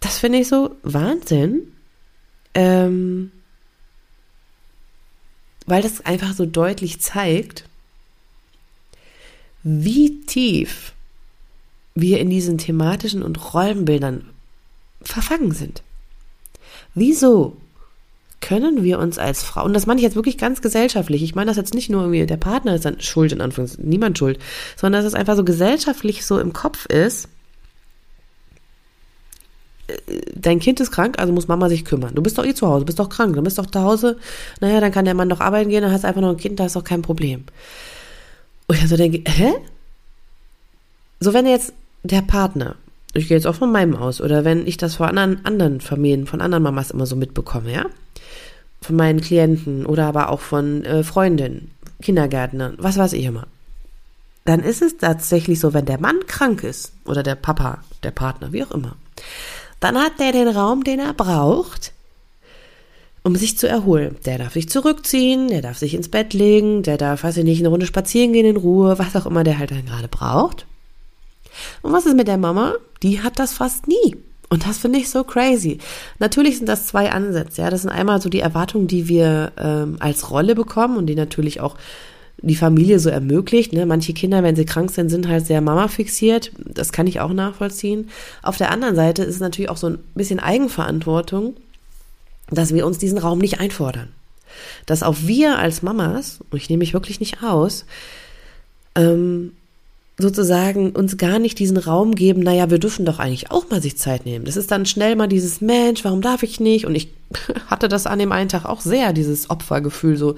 das 0.00 0.18
finde 0.18 0.38
ich 0.38 0.48
so 0.48 0.76
Wahnsinn. 0.82 1.72
Ähm, 2.54 3.32
weil 5.66 5.82
das 5.82 6.04
einfach 6.04 6.34
so 6.34 6.46
deutlich 6.46 7.00
zeigt, 7.00 7.64
wie 9.62 10.20
tief 10.26 10.92
wir 11.94 12.20
in 12.20 12.28
diesen 12.28 12.58
thematischen 12.58 13.22
und 13.22 13.54
Rollenbildern 13.54 14.28
verfangen 15.02 15.52
sind. 15.52 15.82
Wieso 16.94 17.56
können 18.40 18.84
wir 18.84 18.98
uns 18.98 19.18
als 19.18 19.42
Frau, 19.42 19.64
und 19.64 19.72
das 19.72 19.86
meine 19.86 20.00
ich 20.00 20.04
jetzt 20.04 20.16
wirklich 20.16 20.36
ganz 20.36 20.60
gesellschaftlich, 20.60 21.22
ich 21.22 21.34
meine 21.34 21.50
das 21.50 21.56
jetzt 21.56 21.72
nicht 21.72 21.88
nur 21.88 22.02
irgendwie, 22.02 22.26
der 22.26 22.36
Partner 22.36 22.74
ist 22.74 22.84
dann 22.84 23.00
schuld, 23.00 23.32
in 23.32 23.40
Anführungszeichen, 23.40 23.88
niemand 23.88 24.18
schuld, 24.18 24.38
sondern 24.76 25.02
dass 25.02 25.08
es 25.08 25.18
einfach 25.18 25.36
so 25.36 25.44
gesellschaftlich 25.44 26.26
so 26.26 26.38
im 26.38 26.52
Kopf 26.52 26.84
ist, 26.86 27.28
dein 30.34 30.60
Kind 30.60 30.80
ist 30.80 30.90
krank, 30.90 31.18
also 31.18 31.32
muss 31.32 31.48
Mama 31.48 31.68
sich 31.68 31.84
kümmern. 31.84 32.14
Du 32.14 32.22
bist 32.22 32.38
doch 32.38 32.44
eh 32.44 32.54
zu 32.54 32.68
Hause, 32.68 32.84
bist 32.84 32.98
doch 32.98 33.08
krank, 33.08 33.34
du 33.34 33.42
bist 33.42 33.58
doch 33.58 33.66
zu 33.66 33.80
Hause. 33.80 34.18
Naja, 34.60 34.80
dann 34.80 34.92
kann 34.92 35.04
der 35.04 35.14
Mann 35.14 35.28
doch 35.28 35.40
arbeiten 35.40 35.70
gehen, 35.70 35.82
dann 35.82 35.92
hast 35.92 36.04
du 36.04 36.08
einfach 36.08 36.20
noch 36.20 36.30
ein 36.30 36.36
Kind, 36.36 36.60
da 36.60 36.66
ist 36.66 36.76
doch 36.76 36.84
kein 36.84 37.02
Problem. 37.02 37.44
Und 38.66 38.76
ich 38.76 38.80
so 38.80 38.94
also 38.94 38.96
denke, 38.96 39.22
hä? 39.30 39.52
So, 41.20 41.34
wenn 41.34 41.46
jetzt 41.46 41.72
der 42.02 42.22
Partner, 42.22 42.76
ich 43.12 43.28
gehe 43.28 43.36
jetzt 43.36 43.46
auch 43.46 43.54
von 43.54 43.70
meinem 43.70 43.96
aus, 43.96 44.20
oder 44.20 44.44
wenn 44.44 44.66
ich 44.66 44.76
das 44.76 44.96
von 44.96 45.06
anderen, 45.06 45.44
anderen 45.44 45.80
Familien, 45.80 46.26
von 46.26 46.40
anderen 46.40 46.62
Mamas 46.62 46.90
immer 46.90 47.06
so 47.06 47.16
mitbekomme, 47.16 47.72
ja? 47.72 47.86
Von 48.80 48.96
meinen 48.96 49.20
Klienten 49.20 49.86
oder 49.86 50.06
aber 50.06 50.28
auch 50.30 50.40
von 50.40 50.84
äh, 50.84 51.04
Freundinnen, 51.04 51.70
Kindergärtnern, 52.02 52.74
was 52.78 52.98
weiß 52.98 53.14
ich 53.14 53.24
immer. 53.24 53.46
Dann 54.44 54.60
ist 54.60 54.82
es 54.82 54.98
tatsächlich 54.98 55.58
so, 55.58 55.72
wenn 55.72 55.86
der 55.86 56.00
Mann 56.00 56.20
krank 56.26 56.64
ist, 56.64 56.92
oder 57.06 57.22
der 57.22 57.34
Papa, 57.34 57.82
der 58.02 58.10
Partner, 58.10 58.52
wie 58.52 58.62
auch 58.62 58.72
immer, 58.72 58.96
dann 59.84 59.98
hat 59.98 60.18
der 60.18 60.32
den 60.32 60.48
Raum, 60.48 60.82
den 60.82 60.98
er 60.98 61.12
braucht, 61.12 61.92
um 63.22 63.36
sich 63.36 63.58
zu 63.58 63.68
erholen. 63.68 64.16
Der 64.24 64.38
darf 64.38 64.54
sich 64.54 64.70
zurückziehen, 64.70 65.48
der 65.48 65.60
darf 65.60 65.76
sich 65.76 65.92
ins 65.92 66.08
Bett 66.08 66.32
legen, 66.32 66.82
der 66.82 66.96
darf, 66.96 67.22
weiß 67.22 67.36
ich 67.36 67.44
nicht, 67.44 67.58
eine 67.58 67.68
Runde 67.68 67.84
spazieren 67.84 68.32
gehen 68.32 68.46
in 68.46 68.56
Ruhe, 68.56 68.98
was 68.98 69.14
auch 69.14 69.26
immer 69.26 69.44
der 69.44 69.58
halt 69.58 69.72
dann 69.72 69.84
gerade 69.84 70.08
braucht. 70.08 70.64
Und 71.82 71.92
was 71.92 72.06
ist 72.06 72.16
mit 72.16 72.28
der 72.28 72.38
Mama? 72.38 72.76
Die 73.02 73.20
hat 73.20 73.38
das 73.38 73.52
fast 73.52 73.86
nie. 73.86 74.16
Und 74.48 74.66
das 74.66 74.78
finde 74.78 75.00
ich 75.00 75.10
so 75.10 75.22
crazy. 75.22 75.76
Natürlich 76.18 76.56
sind 76.56 76.68
das 76.68 76.86
zwei 76.86 77.12
Ansätze. 77.12 77.60
Ja, 77.60 77.68
das 77.68 77.82
sind 77.82 77.90
einmal 77.90 78.22
so 78.22 78.30
die 78.30 78.40
Erwartungen, 78.40 78.86
die 78.86 79.06
wir 79.06 79.52
ähm, 79.58 79.96
als 80.00 80.30
Rolle 80.30 80.54
bekommen 80.54 80.96
und 80.96 81.06
die 81.08 81.14
natürlich 81.14 81.60
auch 81.60 81.76
die 82.38 82.56
Familie 82.56 82.98
so 82.98 83.08
ermöglicht. 83.08 83.72
Ne? 83.72 83.86
Manche 83.86 84.12
Kinder, 84.12 84.42
wenn 84.42 84.56
sie 84.56 84.64
krank 84.64 84.90
sind, 84.90 85.08
sind 85.08 85.28
halt 85.28 85.46
sehr 85.46 85.60
Mama 85.60 85.88
fixiert. 85.88 86.52
Das 86.58 86.92
kann 86.92 87.06
ich 87.06 87.20
auch 87.20 87.32
nachvollziehen. 87.32 88.10
Auf 88.42 88.56
der 88.56 88.70
anderen 88.70 88.96
Seite 88.96 89.22
ist 89.22 89.36
es 89.36 89.40
natürlich 89.40 89.70
auch 89.70 89.76
so 89.76 89.88
ein 89.88 89.98
bisschen 90.14 90.40
Eigenverantwortung, 90.40 91.56
dass 92.50 92.74
wir 92.74 92.86
uns 92.86 92.98
diesen 92.98 93.18
Raum 93.18 93.38
nicht 93.38 93.60
einfordern. 93.60 94.08
Dass 94.86 95.02
auch 95.02 95.16
wir 95.22 95.58
als 95.58 95.82
Mamas, 95.82 96.40
und 96.50 96.58
ich 96.58 96.68
nehme 96.68 96.80
mich 96.80 96.92
wirklich 96.92 97.20
nicht 97.20 97.42
aus, 97.42 97.86
ähm, 98.94 99.52
sozusagen 100.16 100.92
uns 100.92 101.16
gar 101.16 101.38
nicht 101.38 101.58
diesen 101.58 101.76
Raum 101.76 102.14
geben, 102.14 102.40
naja, 102.42 102.70
wir 102.70 102.78
dürfen 102.78 103.04
doch 103.04 103.18
eigentlich 103.18 103.50
auch 103.50 103.68
mal 103.70 103.82
sich 103.82 103.96
Zeit 103.96 104.26
nehmen. 104.26 104.44
Das 104.44 104.56
ist 104.56 104.70
dann 104.70 104.86
schnell 104.86 105.16
mal 105.16 105.26
dieses 105.26 105.60
Mensch, 105.60 106.04
warum 106.04 106.20
darf 106.20 106.42
ich 106.44 106.60
nicht? 106.60 106.86
Und 106.86 106.94
ich 106.94 107.08
hatte 107.66 107.88
das 107.88 108.06
an 108.06 108.20
dem 108.20 108.30
einen 108.30 108.48
Tag 108.48 108.64
auch 108.64 108.80
sehr, 108.80 109.12
dieses 109.12 109.50
Opfergefühl, 109.50 110.16
so, 110.16 110.36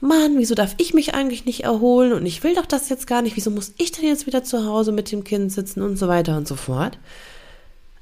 Mann, 0.00 0.38
wieso 0.38 0.54
darf 0.54 0.74
ich 0.78 0.94
mich 0.94 1.14
eigentlich 1.14 1.44
nicht 1.44 1.64
erholen 1.64 2.12
und 2.12 2.24
ich 2.24 2.44
will 2.44 2.54
doch 2.54 2.66
das 2.66 2.88
jetzt 2.88 3.06
gar 3.06 3.22
nicht, 3.22 3.36
wieso 3.36 3.50
muss 3.50 3.72
ich 3.78 3.90
denn 3.90 4.04
jetzt 4.04 4.26
wieder 4.26 4.44
zu 4.44 4.64
Hause 4.64 4.92
mit 4.92 5.10
dem 5.10 5.24
Kind 5.24 5.50
sitzen 5.50 5.82
und 5.82 5.96
so 5.96 6.06
weiter 6.06 6.36
und 6.36 6.46
so 6.46 6.54
fort. 6.54 6.98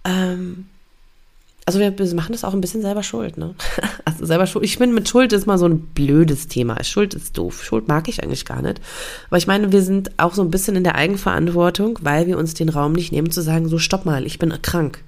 Ähm, 0.04 0.66
also 1.68 1.80
wir 1.80 1.92
machen 2.14 2.32
das 2.32 2.44
auch 2.44 2.54
ein 2.54 2.60
bisschen 2.60 2.80
selber 2.80 3.02
schuld, 3.02 3.36
ne? 3.38 3.54
Also 4.04 4.24
selber 4.24 4.46
schuld. 4.46 4.64
Ich 4.64 4.78
finde, 4.78 4.94
mit 4.94 5.08
Schuld 5.08 5.32
ist 5.32 5.46
mal 5.46 5.58
so 5.58 5.66
ein 5.66 5.80
blödes 5.80 6.46
Thema. 6.46 6.82
Schuld 6.84 7.12
ist 7.12 7.36
doof. 7.36 7.64
Schuld 7.64 7.88
mag 7.88 8.08
ich 8.08 8.22
eigentlich 8.22 8.44
gar 8.44 8.62
nicht. 8.62 8.80
Aber 9.26 9.36
ich 9.36 9.48
meine, 9.48 9.72
wir 9.72 9.82
sind 9.82 10.12
auch 10.16 10.32
so 10.32 10.42
ein 10.42 10.50
bisschen 10.50 10.76
in 10.76 10.84
der 10.84 10.94
Eigenverantwortung, 10.94 11.98
weil 12.02 12.28
wir 12.28 12.38
uns 12.38 12.54
den 12.54 12.68
Raum 12.68 12.92
nicht 12.92 13.10
nehmen 13.10 13.32
zu 13.32 13.42
sagen, 13.42 13.68
so 13.68 13.78
stopp 13.78 14.06
mal, 14.06 14.24
ich 14.24 14.38
bin 14.38 14.54
krank. 14.62 15.02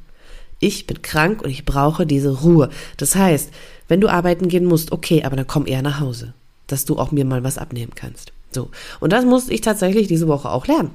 Ich 0.58 0.88
bin 0.88 1.00
krank 1.00 1.42
und 1.42 1.50
ich 1.50 1.64
brauche 1.64 2.06
diese 2.06 2.40
Ruhe. 2.40 2.70
Das 2.96 3.14
heißt, 3.14 3.50
wenn 3.86 4.00
du 4.00 4.08
arbeiten 4.08 4.48
gehen 4.48 4.64
musst, 4.64 4.90
okay, 4.90 5.22
aber 5.22 5.36
dann 5.36 5.46
komm 5.46 5.64
eher 5.64 5.82
nach 5.82 6.00
Hause, 6.00 6.34
dass 6.68 6.84
du 6.84 6.98
auch 6.98 7.10
mir 7.10 7.24
mal 7.24 7.42
was 7.42 7.58
abnehmen 7.58 7.92
kannst. 7.94 8.32
So. 8.52 8.70
Und 9.00 9.12
das 9.12 9.24
musste 9.24 9.52
ich 9.52 9.60
tatsächlich 9.60 10.06
diese 10.06 10.28
Woche 10.28 10.50
auch 10.50 10.66
lernen. 10.66 10.90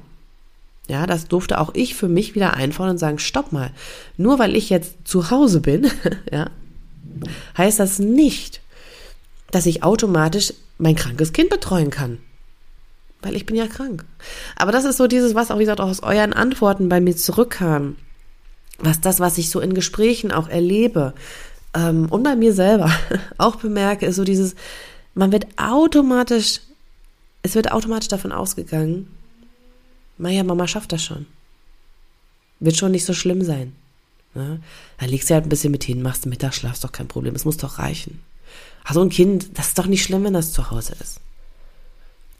Ja, 0.88 1.06
das 1.06 1.28
durfte 1.28 1.60
auch 1.60 1.74
ich 1.74 1.94
für 1.94 2.08
mich 2.08 2.34
wieder 2.34 2.54
einfahren 2.54 2.90
und 2.90 2.98
sagen, 2.98 3.18
stopp 3.18 3.52
mal. 3.52 3.70
Nur 4.16 4.38
weil 4.38 4.54
ich 4.54 4.70
jetzt 4.70 4.96
zu 5.04 5.30
Hause 5.30 5.60
bin, 5.60 5.90
ja, 6.32 6.50
heißt 7.56 7.80
das 7.80 7.98
nicht, 7.98 8.60
dass 9.50 9.66
ich 9.66 9.82
automatisch 9.82 10.52
mein 10.78 10.96
krankes 10.96 11.32
Kind 11.32 11.50
betreuen 11.50 11.90
kann. 11.90 12.18
Weil 13.22 13.36
ich 13.36 13.46
bin 13.46 13.56
ja 13.56 13.66
krank. 13.66 14.04
Aber 14.56 14.72
das 14.72 14.84
ist 14.84 14.98
so 14.98 15.06
dieses, 15.06 15.34
was 15.34 15.50
auch, 15.50 15.56
wie 15.56 15.62
gesagt, 15.62 15.80
auch 15.80 15.88
aus 15.88 16.02
euren 16.02 16.34
Antworten 16.34 16.90
bei 16.90 17.00
mir 17.00 17.16
zurückkam. 17.16 17.96
Was 18.78 19.00
das, 19.00 19.20
was 19.20 19.38
ich 19.38 19.48
so 19.48 19.60
in 19.60 19.72
Gesprächen 19.72 20.32
auch 20.32 20.48
erlebe 20.48 21.14
ähm, 21.74 22.06
und 22.10 22.24
bei 22.24 22.36
mir 22.36 22.52
selber 22.52 22.90
auch 23.38 23.56
bemerke, 23.56 24.04
ist 24.04 24.16
so 24.16 24.24
dieses, 24.24 24.54
man 25.14 25.32
wird 25.32 25.46
automatisch, 25.56 26.60
es 27.42 27.54
wird 27.54 27.72
automatisch 27.72 28.08
davon 28.08 28.32
ausgegangen, 28.32 29.08
naja, 30.18 30.44
Mama 30.44 30.68
schafft 30.68 30.92
das 30.92 31.02
schon. 31.02 31.26
Wird 32.60 32.76
schon 32.76 32.92
nicht 32.92 33.04
so 33.04 33.14
schlimm 33.14 33.42
sein. 33.42 33.74
Ja? 34.34 34.58
Da 34.98 35.06
legst 35.06 35.30
du 35.30 35.34
halt 35.34 35.46
ein 35.46 35.48
bisschen 35.48 35.72
mit 35.72 35.84
hin, 35.84 36.02
machst 36.02 36.26
Mittagsschlaf, 36.26 36.74
ist 36.74 36.84
doch 36.84 36.92
kein 36.92 37.08
Problem, 37.08 37.34
es 37.34 37.44
muss 37.44 37.56
doch 37.56 37.78
reichen. 37.78 38.20
Also 38.84 39.02
ein 39.02 39.08
Kind, 39.08 39.58
das 39.58 39.68
ist 39.68 39.78
doch 39.78 39.86
nicht 39.86 40.04
schlimm, 40.04 40.24
wenn 40.24 40.34
das 40.34 40.52
zu 40.52 40.70
Hause 40.70 40.94
ist. 41.00 41.20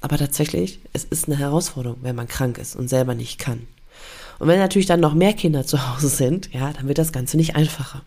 Aber 0.00 0.18
tatsächlich, 0.18 0.80
es 0.92 1.04
ist 1.04 1.26
eine 1.26 1.38
Herausforderung, 1.38 1.98
wenn 2.02 2.14
man 2.14 2.28
krank 2.28 2.58
ist 2.58 2.76
und 2.76 2.88
selber 2.88 3.14
nicht 3.14 3.38
kann. 3.38 3.66
Und 4.38 4.48
wenn 4.48 4.58
natürlich 4.58 4.86
dann 4.86 5.00
noch 5.00 5.14
mehr 5.14 5.32
Kinder 5.32 5.64
zu 5.64 5.88
Hause 5.88 6.08
sind, 6.08 6.52
ja, 6.52 6.72
dann 6.72 6.88
wird 6.88 6.98
das 6.98 7.12
Ganze 7.12 7.36
nicht 7.36 7.56
einfacher. 7.56 8.02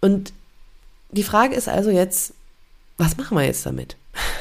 Und 0.00 0.32
die 1.10 1.22
Frage 1.22 1.54
ist 1.54 1.68
also 1.68 1.90
jetzt, 1.90 2.34
was 3.00 3.16
machen 3.16 3.36
wir 3.36 3.44
jetzt 3.44 3.64
damit? 3.64 3.96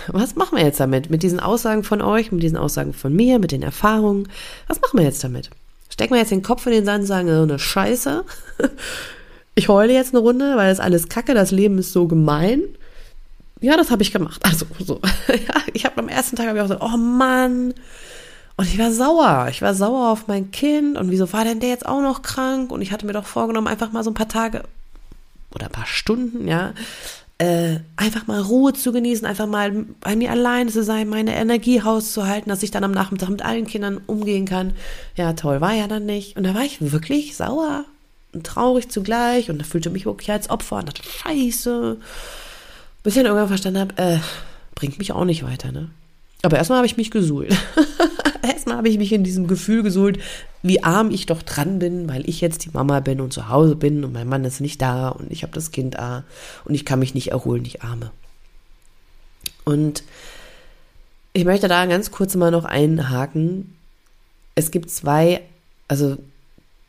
Was 0.08 0.36
machen 0.36 0.58
wir 0.58 0.66
jetzt 0.66 0.80
damit? 0.80 1.10
Mit 1.10 1.24
diesen 1.24 1.40
Aussagen 1.40 1.84
von 1.84 2.02
euch, 2.02 2.32
mit 2.32 2.44
diesen 2.44 2.58
Aussagen 2.58 2.94
von 2.94 3.16
mir, 3.16 3.40
mit 3.40 3.52
den 3.52 3.64
Erfahrungen? 3.64 4.28
Was 4.68 4.82
machen 4.82 5.00
wir 5.00 5.06
jetzt 5.06 5.24
damit? 5.24 5.50
Stecken 5.90 6.14
wir 6.14 6.20
jetzt 6.20 6.32
den 6.32 6.44
Kopf 6.44 6.66
in 6.66 6.74
den 6.74 6.86
Sand 6.86 7.02
und 7.02 7.08
sagen, 7.08 7.28
so 7.30 7.42
eine 7.42 7.60
Scheiße. 7.60 8.24
Ich 9.56 9.68
heule 9.68 9.92
jetzt 9.92 10.14
eine 10.14 10.20
Runde, 10.24 10.56
weil 10.56 10.70
das 10.70 10.80
alles 10.80 11.10
kacke, 11.10 11.34
das 11.34 11.52
Leben 11.52 11.80
ist 11.80 11.92
so 11.92 12.08
gemein. 12.08 12.62
Ja, 13.60 13.76
das 13.76 13.92
habe 13.92 14.04
ich 14.04 14.14
gemacht. 14.14 14.42
Also 14.46 14.66
so. 14.80 15.02
Ja, 15.28 15.62
ich 15.74 15.86
habe 15.86 15.98
am 15.98 16.08
ersten 16.08 16.36
Tag 16.36 16.48
hab 16.48 16.56
ich 16.56 16.62
auch 16.62 16.68
so, 16.68 16.80
oh 16.80 16.98
Mann. 16.98 17.74
Und 18.56 18.66
ich 18.66 18.78
war 18.78 18.92
sauer. 18.92 19.48
Ich 19.50 19.62
war 19.62 19.74
sauer 19.74 20.12
auf 20.12 20.28
mein 20.28 20.52
Kind. 20.52 20.98
Und 20.98 21.12
wieso 21.12 21.34
war 21.34 21.44
denn 21.44 21.60
der 21.60 21.70
jetzt 21.70 21.86
auch 21.86 22.02
noch 22.02 22.22
krank? 22.22 22.72
Und 22.72 22.82
ich 22.82 22.92
hatte 22.92 23.06
mir 23.06 23.14
doch 23.14 23.26
vorgenommen, 23.26 23.68
einfach 23.68 23.92
mal 23.92 24.04
so 24.04 24.12
ein 24.12 24.16
paar 24.16 24.30
Tage 24.30 24.64
oder 25.54 25.66
ein 25.66 25.72
paar 25.72 25.88
Stunden, 25.88 26.48
ja, 26.48 26.74
äh, 27.40 27.80
einfach 27.96 28.28
mal 28.28 28.42
Ruhe 28.42 28.74
zu 28.74 28.92
genießen, 28.92 29.26
einfach 29.26 29.48
mal 29.48 29.86
bei 30.02 30.16
mir 30.16 30.30
alleine 30.30 30.70
zu 30.70 30.84
sein, 30.84 31.08
meine 31.08 31.36
Energie 31.36 31.78
rauszuhalten, 31.78 32.50
dass 32.50 32.64
ich 32.64 32.72
dann 32.72 32.84
am 32.84 32.92
Nachmittag 32.92 33.30
mit 33.30 33.44
allen 33.44 33.66
Kindern 33.66 34.02
umgehen 34.06 34.46
kann. 34.46 34.74
Ja, 35.16 35.34
toll, 35.34 35.62
war 35.62 35.74
ja 35.74 35.88
dann 35.88 36.06
nicht. 36.06 36.36
Und 36.36 36.44
da 36.44 36.54
war 36.54 36.64
ich 36.64 36.92
wirklich 36.92 37.38
sauer 37.38 37.86
und 38.34 38.46
traurig 38.46 38.90
zugleich 38.90 39.50
und 39.50 39.58
da 39.58 39.64
fühlte 39.64 39.90
mich 39.90 40.06
wirklich 40.06 40.30
als 40.32 40.50
Opfer 40.50 40.78
und 40.78 40.90
dachte, 40.90 41.02
scheiße. 41.04 41.98
Bis 43.04 43.16
ich 43.16 43.18
dann 43.18 43.28
irgendwann 43.28 43.48
verstanden 43.48 43.80
habe, 43.80 43.98
äh, 43.98 44.20
bringt 44.76 45.00
mich 45.00 45.14
auch 45.14 45.26
nicht 45.26 45.44
weiter, 45.44 45.72
ne? 45.72 45.90
Aber 46.42 46.58
erstmal 46.58 46.78
habe 46.78 46.88
ich 46.88 46.98
mich 46.98 47.12
gesuhlt. 47.12 47.56
habe 48.80 48.88
ich 48.88 48.98
mich 48.98 49.12
in 49.12 49.26
diesem 49.26 49.46
Gefühl 49.48 49.84
gesuhlt, 49.84 50.20
wie 50.64 50.86
arm 50.86 51.12
ich 51.12 51.26
doch 51.26 51.42
dran 51.42 51.80
bin, 51.80 52.08
weil 52.08 52.24
ich 52.30 52.40
jetzt 52.40 52.64
die 52.64 52.70
Mama 52.72 53.02
bin 53.02 53.20
und 53.20 53.34
zu 53.34 53.50
Hause 53.50 53.76
bin 53.76 54.06
und 54.06 54.14
mein 54.14 54.30
Mann 54.30 54.46
ist 54.46 54.62
nicht 54.62 54.82
da 54.82 55.10
und 55.10 55.30
ich 55.34 55.44
habe 55.44 55.52
das 55.52 55.72
Kind 55.72 55.96
da 55.96 56.24
und 56.64 56.76
ich 56.76 56.86
kann 56.86 57.00
mich 57.00 57.14
nicht 57.14 57.32
erholen, 57.32 57.66
ich 57.66 57.84
arme. 57.84 58.12
Und 59.66 60.04
ich 61.34 61.44
möchte 61.44 61.68
da 61.68 61.86
ganz 61.88 62.10
kurz 62.12 62.36
mal 62.36 62.52
noch 62.52 62.64
einhaken. 62.64 63.76
Es 64.56 64.72
gibt 64.72 64.90
zwei, 64.90 65.42
also 65.90 66.16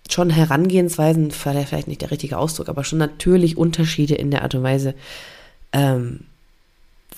schon 0.09 0.31
Herangehensweisen, 0.31 1.33
vielleicht 1.33 1.89
nicht 1.89 2.03
der 2.03 2.13
richtige 2.13 2.39
Ausdruck, 2.39 2.69
aber 2.69 2.85
schon 2.85 3.01
natürlich 3.01 3.57
Unterschiede 3.57 4.15
in 4.15 4.31
der 4.31 4.43
Art 4.43 4.55
und 4.55 4.63
Weise, 4.63 4.95
ähm, 5.73 6.21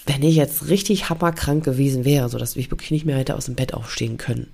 wenn 0.07 0.23
ich 0.23 0.35
jetzt 0.35 0.69
richtig 0.69 1.11
hammerkrank 1.11 1.63
gewesen 1.63 2.07
wäre, 2.07 2.31
so 2.31 2.39
dass 2.39 2.57
ich 2.57 2.71
wirklich 2.71 2.91
nicht 2.91 3.05
mehr 3.05 3.19
hätte 3.19 3.37
aus 3.37 3.45
dem 3.45 3.55
Bett 3.55 3.75
aufstehen 3.75 4.17
können, 4.17 4.49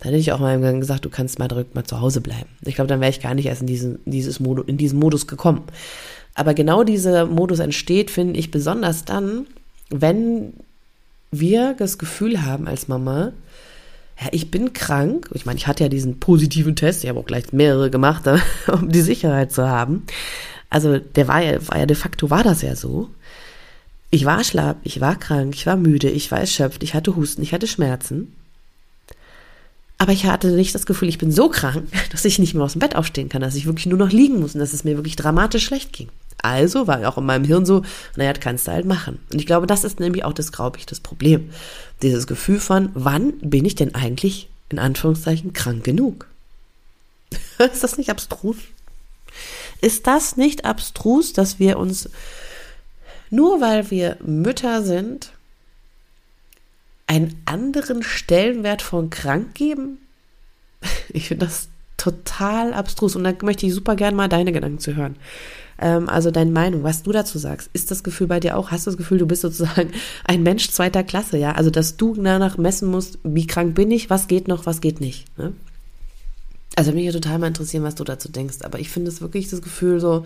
dann 0.00 0.12
hätte 0.12 0.20
ich 0.20 0.32
auch 0.32 0.40
mal 0.40 0.58
gesagt, 0.80 1.04
du 1.04 1.10
kannst 1.10 1.38
mal 1.38 1.48
direkt 1.48 1.74
mal 1.74 1.84
zu 1.84 2.00
Hause 2.00 2.20
bleiben. 2.20 2.48
Ich 2.64 2.74
glaube, 2.74 2.88
dann 2.88 3.00
wäre 3.00 3.10
ich 3.10 3.20
gar 3.20 3.34
nicht 3.34 3.46
erst 3.46 3.60
in 3.60 3.66
diesen, 3.66 3.98
dieses 4.06 4.40
Modus, 4.40 4.66
in 4.66 4.78
diesen 4.78 4.98
Modus 4.98 5.26
gekommen. 5.26 5.62
Aber 6.34 6.54
genau 6.54 6.84
dieser 6.84 7.26
Modus 7.26 7.58
entsteht, 7.58 8.10
finde 8.10 8.40
ich, 8.40 8.50
besonders 8.50 9.04
dann, 9.04 9.46
wenn 9.90 10.54
wir 11.30 11.74
das 11.74 11.98
Gefühl 11.98 12.42
haben 12.42 12.66
als 12.66 12.88
Mama, 12.88 13.32
ja, 14.20 14.28
ich 14.32 14.50
bin 14.50 14.72
krank. 14.72 15.28
Ich 15.34 15.44
meine, 15.44 15.58
ich 15.58 15.66
hatte 15.66 15.84
ja 15.84 15.88
diesen 15.88 16.18
positiven 16.18 16.76
Test, 16.76 17.04
ich 17.04 17.10
habe 17.10 17.20
auch 17.20 17.26
gleich 17.26 17.52
mehrere 17.52 17.90
gemacht, 17.90 18.24
um 18.72 18.90
die 18.90 19.02
Sicherheit 19.02 19.52
zu 19.52 19.68
haben. 19.68 20.04
Also 20.70 20.98
der 20.98 21.28
war 21.28 21.42
ja, 21.42 21.68
war 21.68 21.78
ja 21.78 21.86
de 21.86 21.96
facto 21.96 22.30
war 22.30 22.42
das 22.42 22.62
ja 22.62 22.74
so. 22.74 23.10
Ich 24.10 24.24
war 24.24 24.42
schlapp, 24.44 24.78
ich 24.82 25.00
war 25.00 25.16
krank, 25.16 25.54
ich 25.54 25.66
war 25.66 25.76
müde, 25.76 26.08
ich 26.08 26.30
war 26.30 26.40
erschöpft, 26.40 26.82
ich 26.82 26.94
hatte 26.94 27.16
Husten, 27.16 27.42
ich 27.42 27.52
hatte 27.52 27.66
Schmerzen. 27.66 28.34
Aber 30.00 30.12
ich 30.12 30.24
hatte 30.24 30.52
nicht 30.52 30.74
das 30.74 30.86
Gefühl, 30.86 31.10
ich 31.10 31.18
bin 31.18 31.30
so 31.30 31.50
krank, 31.50 31.86
dass 32.10 32.24
ich 32.24 32.38
nicht 32.38 32.54
mehr 32.54 32.64
aus 32.64 32.72
dem 32.72 32.78
Bett 32.78 32.96
aufstehen 32.96 33.28
kann, 33.28 33.42
dass 33.42 33.54
ich 33.54 33.66
wirklich 33.66 33.84
nur 33.84 33.98
noch 33.98 34.10
liegen 34.10 34.40
muss 34.40 34.54
und 34.54 34.60
dass 34.60 34.72
es 34.72 34.82
mir 34.82 34.96
wirklich 34.96 35.14
dramatisch 35.14 35.66
schlecht 35.66 35.92
ging. 35.92 36.08
Also 36.42 36.86
war 36.86 37.06
auch 37.06 37.18
in 37.18 37.26
meinem 37.26 37.44
Hirn 37.44 37.66
so, 37.66 37.82
naja, 38.16 38.32
das 38.32 38.42
kannst 38.42 38.66
du 38.66 38.72
halt 38.72 38.86
machen. 38.86 39.18
Und 39.30 39.38
ich 39.38 39.46
glaube, 39.46 39.66
das 39.66 39.84
ist 39.84 40.00
nämlich 40.00 40.24
auch 40.24 40.32
das, 40.32 40.52
glaube 40.52 40.78
ich, 40.78 40.86
das 40.86 41.00
Problem. 41.00 41.50
Dieses 42.00 42.26
Gefühl 42.26 42.60
von, 42.60 42.88
wann 42.94 43.34
bin 43.40 43.66
ich 43.66 43.74
denn 43.74 43.94
eigentlich, 43.94 44.48
in 44.70 44.78
Anführungszeichen, 44.78 45.52
krank 45.52 45.84
genug? 45.84 46.26
ist 47.58 47.84
das 47.84 47.98
nicht 47.98 48.08
abstrus? 48.08 48.56
Ist 49.82 50.06
das 50.06 50.38
nicht 50.38 50.64
abstrus, 50.64 51.34
dass 51.34 51.58
wir 51.58 51.78
uns 51.78 52.08
nur 53.28 53.60
weil 53.60 53.90
wir 53.90 54.16
Mütter 54.24 54.82
sind, 54.82 55.32
einen 57.10 57.42
anderen 57.44 58.04
Stellenwert 58.04 58.82
von 58.82 59.10
krank 59.10 59.54
geben? 59.54 59.98
Ich 61.12 61.26
finde 61.26 61.46
das 61.46 61.68
total 61.96 62.72
abstrus 62.72 63.16
und 63.16 63.24
da 63.24 63.34
möchte 63.42 63.66
ich 63.66 63.74
super 63.74 63.96
gern 63.96 64.14
mal 64.14 64.28
deine 64.28 64.52
Gedanken 64.52 64.78
zu 64.78 64.94
hören. 64.94 65.16
Ähm, 65.80 66.08
also 66.08 66.30
deine 66.30 66.52
Meinung, 66.52 66.84
was 66.84 67.02
du 67.02 67.10
dazu 67.10 67.36
sagst. 67.36 67.68
Ist 67.72 67.90
das 67.90 68.04
Gefühl 68.04 68.28
bei 68.28 68.38
dir 68.38 68.56
auch? 68.56 68.70
Hast 68.70 68.86
du 68.86 68.90
das 68.90 68.96
Gefühl, 68.96 69.18
du 69.18 69.26
bist 69.26 69.42
sozusagen 69.42 69.90
ein 70.24 70.44
Mensch 70.44 70.70
zweiter 70.70 71.02
Klasse, 71.02 71.36
ja? 71.36 71.52
Also 71.52 71.70
dass 71.70 71.96
du 71.96 72.14
danach 72.14 72.58
messen 72.58 72.88
musst, 72.88 73.18
wie 73.24 73.46
krank 73.46 73.74
bin 73.74 73.90
ich, 73.90 74.08
was 74.08 74.28
geht 74.28 74.46
noch, 74.46 74.66
was 74.66 74.80
geht 74.80 75.00
nicht. 75.00 75.26
Ne? 75.36 75.52
Also 76.76 76.92
mich 76.92 77.04
ja 77.04 77.12
total 77.12 77.40
mal 77.40 77.48
interessieren, 77.48 77.82
was 77.82 77.96
du 77.96 78.04
dazu 78.04 78.30
denkst. 78.30 78.58
Aber 78.62 78.78
ich 78.78 78.88
finde 78.88 79.10
es 79.10 79.20
wirklich 79.20 79.50
das 79.50 79.60
Gefühl 79.60 79.98
so, 79.98 80.24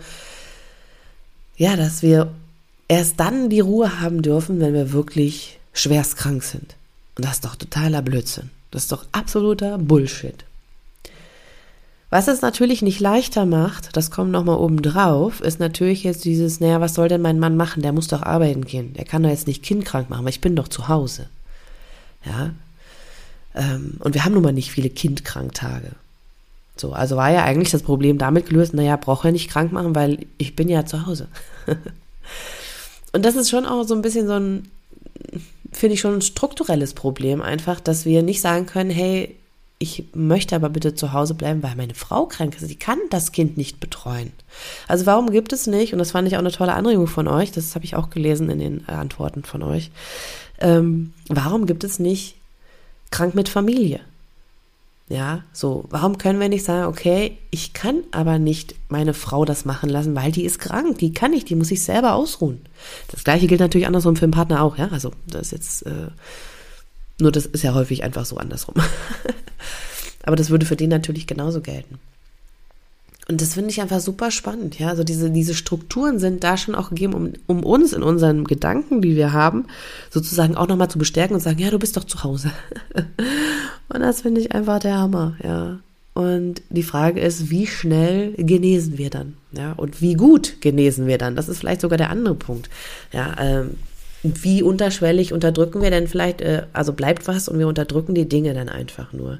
ja, 1.57 1.75
dass 1.75 2.03
wir 2.03 2.31
erst 2.87 3.19
dann 3.19 3.49
die 3.49 3.59
Ruhe 3.59 3.99
haben 3.99 4.21
dürfen, 4.21 4.59
wenn 4.59 4.75
wir 4.75 4.93
wirklich 4.93 5.59
schwerst 5.75 6.17
krank 6.17 6.41
sind. 6.41 6.75
Und 7.15 7.25
das 7.25 7.33
ist 7.33 7.45
doch 7.45 7.55
totaler 7.55 8.01
Blödsinn. 8.01 8.49
Das 8.71 8.83
ist 8.83 8.91
doch 8.91 9.05
absoluter 9.11 9.77
Bullshit. 9.77 10.43
Was 12.09 12.27
es 12.27 12.41
natürlich 12.41 12.81
nicht 12.81 12.99
leichter 12.99 13.45
macht, 13.45 13.95
das 13.97 14.09
kommt 14.09 14.31
nochmal 14.31 14.57
oben 14.57 14.81
drauf, 14.81 15.41
ist 15.41 15.59
natürlich 15.59 16.03
jetzt 16.03 16.23
dieses, 16.23 16.59
naja, 16.59 16.79
was 16.79 16.93
soll 16.93 17.09
denn 17.09 17.21
mein 17.21 17.39
Mann 17.39 17.57
machen? 17.57 17.81
Der 17.81 17.91
muss 17.91 18.07
doch 18.07 18.21
arbeiten 18.21 18.65
gehen. 18.65 18.93
Der 18.93 19.05
kann 19.05 19.23
doch 19.23 19.29
jetzt 19.29 19.47
nicht 19.47 19.63
kindkrank 19.63 20.09
machen, 20.09 20.23
weil 20.23 20.29
ich 20.29 20.41
bin 20.41 20.55
doch 20.55 20.67
zu 20.67 20.87
Hause. 20.87 21.27
Ja. 22.25 22.51
Ähm, 23.53 23.97
und 23.99 24.13
wir 24.13 24.23
haben 24.23 24.33
nun 24.33 24.43
mal 24.43 24.53
nicht 24.53 24.71
viele 24.71 24.89
Kindkranktage. 24.89 25.91
So, 26.77 26.93
also 26.93 27.15
war 27.15 27.31
ja 27.31 27.43
eigentlich 27.43 27.71
das 27.71 27.83
Problem 27.83 28.17
damit 28.17 28.47
gelöst, 28.47 28.73
naja, 28.73 28.97
brauche 28.97 29.29
er 29.29 29.31
nicht 29.31 29.49
krank 29.49 29.71
machen, 29.71 29.95
weil 29.95 30.25
ich 30.37 30.55
bin 30.55 30.69
ja 30.69 30.85
zu 30.85 31.05
Hause. 31.05 31.27
Und 33.13 33.23
das 33.23 33.35
ist 33.35 33.49
schon 33.49 33.65
auch 33.65 33.83
so 33.83 33.95
ein 33.95 34.01
bisschen 34.01 34.27
so 34.27 34.33
ein, 34.33 34.67
finde 35.77 35.95
ich 35.95 36.01
schon 36.01 36.15
ein 36.15 36.21
strukturelles 36.21 36.93
Problem 36.93 37.41
einfach, 37.41 37.79
dass 37.79 38.05
wir 38.05 38.23
nicht 38.23 38.41
sagen 38.41 38.65
können, 38.65 38.89
hey, 38.89 39.35
ich 39.77 40.05
möchte 40.13 40.55
aber 40.55 40.69
bitte 40.69 40.95
zu 40.95 41.11
Hause 41.11 41.33
bleiben, 41.33 41.61
weil 41.61 41.75
meine 41.75 41.95
Frau 41.95 42.25
krank 42.25 42.55
ist. 42.55 42.67
Sie 42.67 42.77
kann 42.77 42.97
das 43.09 43.31
Kind 43.31 43.57
nicht 43.57 43.79
betreuen. 43.79 44.31
Also 44.87 45.05
warum 45.05 45.31
gibt 45.31 45.51
es 45.51 45.67
nicht, 45.67 45.91
und 45.91 45.99
das 45.99 46.11
fand 46.11 46.27
ich 46.27 46.35
auch 46.35 46.39
eine 46.39 46.51
tolle 46.51 46.73
Anregung 46.73 47.07
von 47.07 47.27
euch, 47.27 47.51
das 47.51 47.75
habe 47.75 47.83
ich 47.83 47.95
auch 47.95 48.09
gelesen 48.09 48.49
in 48.49 48.59
den 48.59 48.87
Antworten 48.87 49.43
von 49.43 49.63
euch, 49.63 49.91
ähm, 50.59 51.13
warum 51.27 51.65
gibt 51.65 51.83
es 51.83 51.99
nicht 51.99 52.35
krank 53.11 53.35
mit 53.35 53.49
Familie? 53.49 53.99
Ja, 55.07 55.43
so, 55.53 55.85
warum 55.89 56.17
können 56.17 56.39
wir 56.39 56.49
nicht 56.49 56.65
sagen, 56.65 56.87
okay, 56.87 57.37
ich 57.51 57.73
kann 57.73 58.03
aber 58.09 58.39
nicht 58.39 58.73
meine 58.89 59.13
Frau 59.13 59.45
das 59.45 59.63
machen 59.63 59.87
lassen, 59.87 60.15
weil 60.15 60.31
die 60.31 60.45
ist 60.45 60.57
krank, 60.57 60.97
die 60.97 61.13
kann 61.13 61.29
nicht, 61.29 61.47
die 61.47 61.55
muss 61.55 61.67
sich 61.67 61.83
selber 61.83 62.15
ausruhen. 62.15 62.61
Das 63.09 63.23
gleiche 63.23 63.45
gilt 63.45 63.59
natürlich 63.59 63.85
andersrum 63.85 64.15
für 64.15 64.25
den 64.25 64.31
Partner 64.31 64.63
auch, 64.63 64.77
ja, 64.79 64.87
also 64.87 65.11
das 65.27 65.47
ist 65.47 65.51
jetzt, 65.51 65.85
äh, 65.85 66.07
nur 67.19 67.31
das 67.31 67.45
ist 67.45 67.63
ja 67.63 67.75
häufig 67.75 68.03
einfach 68.03 68.25
so 68.25 68.37
andersrum. 68.37 68.75
aber 70.23 70.35
das 70.35 70.49
würde 70.49 70.65
für 70.65 70.75
den 70.75 70.89
natürlich 70.89 71.27
genauso 71.27 71.61
gelten. 71.61 71.99
Und 73.27 73.41
das 73.41 73.55
finde 73.55 73.71
ich 73.71 73.81
einfach 73.81 74.01
super 74.01 74.29
spannend, 74.29 74.77
ja. 74.77 74.89
Also 74.89 75.03
diese, 75.03 75.31
diese 75.31 75.55
Strukturen 75.55 76.19
sind 76.19 76.43
da 76.43 76.57
schon 76.57 76.75
auch 76.75 76.89
gegeben, 76.89 77.13
um, 77.13 77.33
um 77.47 77.63
uns 77.63 77.93
in 77.93 78.03
unseren 78.03 78.43
Gedanken, 78.43 79.01
die 79.01 79.15
wir 79.15 79.33
haben, 79.33 79.65
sozusagen 80.11 80.55
auch 80.55 80.67
nochmal 80.67 80.89
zu 80.89 80.99
bestärken 80.99 81.33
und 81.33 81.41
sagen, 81.41 81.59
ja, 81.59 81.71
du 81.71 81.79
bist 81.79 81.97
doch 81.97 82.03
zu 82.03 82.23
Hause. 82.23 82.51
und 83.89 83.99
das 83.99 84.21
finde 84.21 84.41
ich 84.41 84.53
einfach 84.53 84.79
der 84.79 84.97
Hammer, 84.97 85.35
ja. 85.43 85.79
Und 86.13 86.61
die 86.69 86.83
Frage 86.83 87.19
ist, 87.19 87.49
wie 87.49 87.67
schnell 87.67 88.31
genesen 88.37 88.97
wir 88.97 89.09
dann? 89.09 89.35
Ja, 89.51 89.73
und 89.73 90.01
wie 90.01 90.13
gut 90.13 90.61
genesen 90.61 91.07
wir 91.07 91.17
dann? 91.17 91.35
Das 91.35 91.49
ist 91.49 91.59
vielleicht 91.59 91.81
sogar 91.81 91.97
der 91.97 92.09
andere 92.09 92.35
Punkt. 92.35 92.69
Ja, 93.11 93.35
ähm, 93.37 93.71
wie 94.23 94.63
unterschwellig 94.63 95.33
unterdrücken 95.33 95.81
wir 95.81 95.91
denn 95.91 96.07
vielleicht, 96.07 96.41
äh, 96.41 96.63
also 96.73 96.93
bleibt 96.93 97.27
was 97.27 97.49
und 97.49 97.59
wir 97.59 97.67
unterdrücken 97.67 98.15
die 98.15 98.29
Dinge 98.29 98.53
dann 98.53 98.69
einfach 98.69 99.11
nur. 99.13 99.39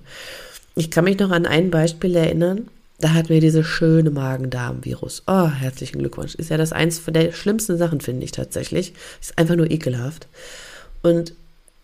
Ich 0.76 0.92
kann 0.92 1.06
mich 1.06 1.18
noch 1.18 1.32
an 1.32 1.46
ein 1.46 1.72
Beispiel 1.72 2.16
erinnern. 2.16 2.68
Da 3.00 3.14
hatten 3.14 3.30
wir 3.30 3.42
diese 3.42 3.64
schöne 3.64 4.10
Magen-Darm-Virus. 4.10 5.24
Oh, 5.28 5.50
herzlichen 5.50 6.00
Glückwunsch. 6.00 6.36
Ist 6.36 6.50
ja 6.50 6.58
das 6.58 6.72
eins 6.72 7.02
der 7.06 7.34
schlimmsten 7.34 7.78
Sachen, 7.78 8.00
finde 8.00 8.24
ich 8.24 8.32
tatsächlich. 8.32 8.94
Ist 9.20 9.38
einfach 9.38 9.56
nur 9.56 9.70
ekelhaft. 9.70 10.28
Und 11.02 11.34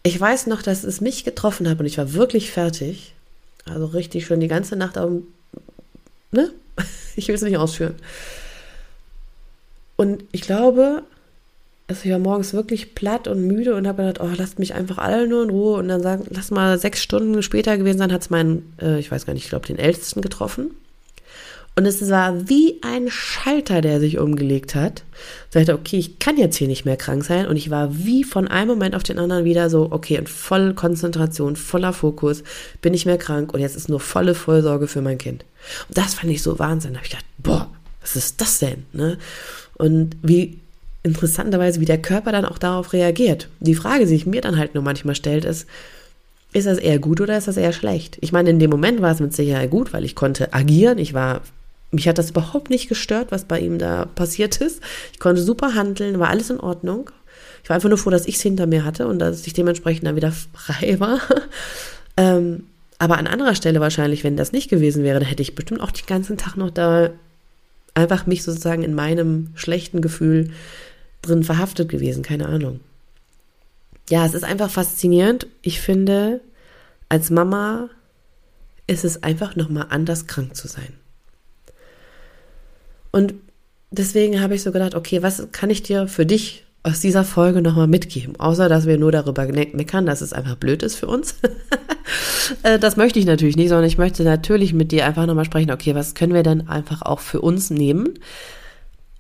ich 0.04 0.20
weiß 0.20 0.48
noch, 0.48 0.62
dass 0.62 0.84
es 0.84 1.02
mich 1.02 1.24
getroffen 1.24 1.70
hat 1.70 1.80
und 1.80 1.86
ich 1.86 1.98
war 1.98 2.14
wirklich 2.14 2.52
fertig. 2.52 3.14
Also 3.66 3.86
richtig 3.88 4.26
schon 4.26 4.40
die 4.40 4.48
ganze 4.48 4.76
Nacht 4.76 4.98
auf 4.98 5.12
ne? 6.32 6.52
Ich 7.16 7.28
will 7.28 7.36
es 7.36 7.42
nicht 7.42 7.58
ausführen. 7.58 7.96
Und 9.98 10.24
ich 10.32 10.42
glaube, 10.42 11.04
also 11.88 12.06
ich 12.06 12.12
war 12.12 12.20
morgens 12.20 12.54
wirklich 12.54 12.96
platt 12.96 13.28
und 13.28 13.46
müde 13.46 13.76
und 13.76 13.86
habe 13.86 14.04
gedacht, 14.04 14.26
oh, 14.26 14.34
lasst 14.36 14.60
mich 14.60 14.74
einfach 14.74 14.98
alle 14.98 15.28
nur 15.28 15.44
in 15.44 15.50
Ruhe 15.50 15.78
und 15.78 15.90
dann 15.90 16.02
sagen, 16.02 16.26
lass 16.30 16.50
mal 16.50 16.80
sechs 16.80 17.04
Stunden 17.04 17.44
später 17.44 17.78
gewesen 17.78 17.98
sein, 17.98 18.14
hat 18.14 18.22
es 18.22 18.30
meinen, 18.30 18.74
äh, 18.82 18.98
ich 18.98 19.12
weiß 19.12 19.26
gar 19.26 19.34
nicht, 19.34 19.44
ich 19.44 19.50
glaube 19.50 19.68
den 19.68 19.78
Ältesten 19.78 20.22
getroffen. 20.22 20.72
Und 21.76 21.86
es 21.86 22.10
war 22.10 22.50
wie 22.50 22.80
ein 22.82 23.10
Schalter, 23.10 23.80
der 23.80 24.02
sich 24.02 24.20
umgelegt 24.20 24.76
hat. 24.76 25.04
Ich 25.46 25.52
dachte, 25.52 25.74
okay, 25.74 25.98
ich 25.98 26.20
kann 26.20 26.38
jetzt 26.38 26.58
hier 26.58 26.68
nicht 26.68 26.84
mehr 26.84 26.98
krank 26.98 27.24
sein. 27.24 27.48
Und 27.48 27.56
ich 27.56 27.70
war 27.70 27.98
wie 27.98 28.26
von 28.26 28.48
einem 28.48 28.68
Moment 28.68 28.94
auf 28.94 29.04
den 29.04 29.20
anderen 29.20 29.46
wieder 29.46 29.70
so, 29.70 29.88
okay, 29.90 30.20
und 30.20 30.28
voll 30.28 30.74
Konzentration, 30.74 31.56
voller 31.56 31.94
Fokus, 31.94 32.44
bin 32.82 32.94
ich 32.94 33.06
mehr 33.06 33.18
krank 33.18 33.54
und 33.54 33.62
jetzt 33.62 33.78
ist 33.78 33.88
nur 33.88 34.02
volle 34.02 34.36
Vorsorge 34.36 34.88
für 34.88 35.02
mein 35.02 35.18
Kind. 35.18 35.46
Und 35.88 35.98
das 35.98 36.16
fand 36.16 36.32
ich 36.32 36.44
so 36.44 36.60
Wahnsinn. 36.60 36.94
Da 36.94 36.98
habe 36.98 37.06
ich 37.06 37.12
gedacht, 37.12 37.26
boah, 37.38 37.70
was 38.02 38.18
ist 38.18 38.42
das 38.42 38.60
denn? 38.60 38.86
Ne? 38.92 39.18
Und 39.76 40.18
wie 40.22 40.60
interessanterweise, 41.04 41.80
wie 41.80 41.86
der 41.86 42.02
Körper 42.02 42.32
dann 42.32 42.46
auch 42.46 42.58
darauf 42.58 42.94
reagiert. 42.94 43.48
Die 43.60 43.76
Frage, 43.76 44.02
die 44.02 44.10
sich 44.10 44.26
mir 44.26 44.42
dann 44.42 44.58
halt 44.58 44.76
nur 44.76 44.84
manchmal 44.84 45.16
stellt, 45.16 45.46
ist, 45.46 45.68
ist 46.54 46.68
das 46.68 46.78
eher 46.78 47.00
gut 47.00 47.22
oder 47.22 47.38
ist 47.38 47.48
das 47.48 47.58
eher 47.58 47.74
schlecht? 47.74 48.18
Ich 48.22 48.32
meine, 48.32 48.50
in 48.50 48.60
dem 48.60 48.70
Moment 48.70 49.02
war 49.02 49.12
es 49.12 49.20
mit 49.20 49.34
Sicherheit 49.34 49.72
gut, 49.72 49.94
weil 49.94 50.04
ich 50.04 50.16
konnte 50.16 50.54
agieren, 50.54 50.98
ich 50.98 51.14
war 51.14 51.42
mich 51.92 52.08
hat 52.08 52.18
das 52.18 52.32
überhaupt 52.32 52.70
nicht 52.70 52.88
gestört, 52.88 53.32
was 53.32 53.46
bei 53.46 53.60
ihm 53.60 53.78
da 53.78 54.06
passiert 54.06 54.58
ist. 54.58 54.82
Ich 55.12 55.20
konnte 55.20 55.42
super 55.42 55.76
handeln, 55.76 56.20
war 56.20 56.30
alles 56.30 56.50
in 56.50 56.60
Ordnung. 56.60 57.10
Ich 57.64 57.70
war 57.70 57.76
einfach 57.76 57.90
nur 57.90 57.98
froh, 57.98 58.10
dass 58.10 58.28
ich 58.28 58.36
es 58.36 58.42
hinter 58.42 58.66
mir 58.66 58.86
hatte 58.86 59.08
und 59.08 59.20
dass 59.20 59.46
ich 59.46 59.54
dementsprechend 59.54 60.08
dann 60.08 60.16
wieder 60.16 60.32
frei 60.54 61.00
war. 61.00 61.20
ähm, 62.18 62.64
aber 62.98 63.18
an 63.18 63.28
anderer 63.28 63.56
Stelle 63.56 63.80
wahrscheinlich, 63.80 64.24
wenn 64.24 64.38
das 64.38 64.52
nicht 64.52 64.70
gewesen 64.70 65.04
wäre, 65.04 65.20
dann 65.20 65.28
hätte 65.28 65.42
ich 65.42 65.56
bestimmt 65.56 65.82
auch 65.82 65.92
den 65.92 66.06
ganzen 66.06 66.38
Tag 66.38 66.56
noch 66.56 66.70
da 66.70 67.10
einfach 67.94 68.26
mich 68.26 68.44
sozusagen 68.44 68.84
in 68.84 68.94
meinem 68.94 69.50
schlechten 69.56 70.02
Gefühl 70.02 70.52
drin 71.22 71.44
verhaftet 71.44 71.90
gewesen, 71.90 72.24
keine 72.24 72.48
Ahnung. 72.48 72.80
Ja, 74.10 74.26
es 74.26 74.34
ist 74.34 74.44
einfach 74.44 74.70
faszinierend. 74.70 75.48
Ich 75.62 75.82
finde, 75.82 76.42
als 77.10 77.30
Mama 77.30 77.90
ist 78.88 79.04
es 79.04 79.24
einfach 79.24 79.56
nochmal 79.56 79.88
anders 79.90 80.28
krank 80.28 80.56
zu 80.56 80.68
sein. 80.68 80.94
Und 83.12 83.34
deswegen 83.92 84.42
habe 84.42 84.56
ich 84.56 84.64
so 84.64 84.72
gedacht, 84.72 84.96
okay, 84.96 85.22
was 85.22 85.48
kann 85.52 85.70
ich 85.70 85.84
dir 85.84 86.08
für 86.08 86.26
dich 86.26 86.66
aus 86.84 87.00
dieser 87.00 87.24
Folge 87.24 87.62
nochmal 87.62 87.88
mitgeben? 87.88 88.40
Außer, 88.40 88.70
dass 88.70 88.86
wir 88.86 88.98
nur 88.98 89.12
darüber 89.12 89.46
meckern, 89.46 90.06
dass 90.06 90.22
es 90.22 90.34
einfach 90.34 90.56
blöd 90.56 90.84
ist 90.84 90.96
für 90.96 91.08
uns. 91.08 91.36
Äh, 92.64 92.80
das 92.80 92.98
möchte 92.98 93.20
ich 93.20 93.26
natürlich 93.26 93.56
nicht, 93.56 93.70
sondern 93.70 93.88
ich 93.88 93.98
möchte 93.98 94.24
natürlich 94.24 94.74
mit 94.74 94.92
dir 94.92 95.06
einfach 95.06 95.26
nochmal 95.28 95.46
sprechen, 95.46 95.72
okay, 95.72 95.96
was 95.96 96.16
können 96.16 96.34
wir 96.34 96.44
dann 96.44 96.68
einfach 96.68 97.04
auch 97.04 97.22
für 97.22 97.40
uns 97.40 97.70
nehmen, 97.70 98.16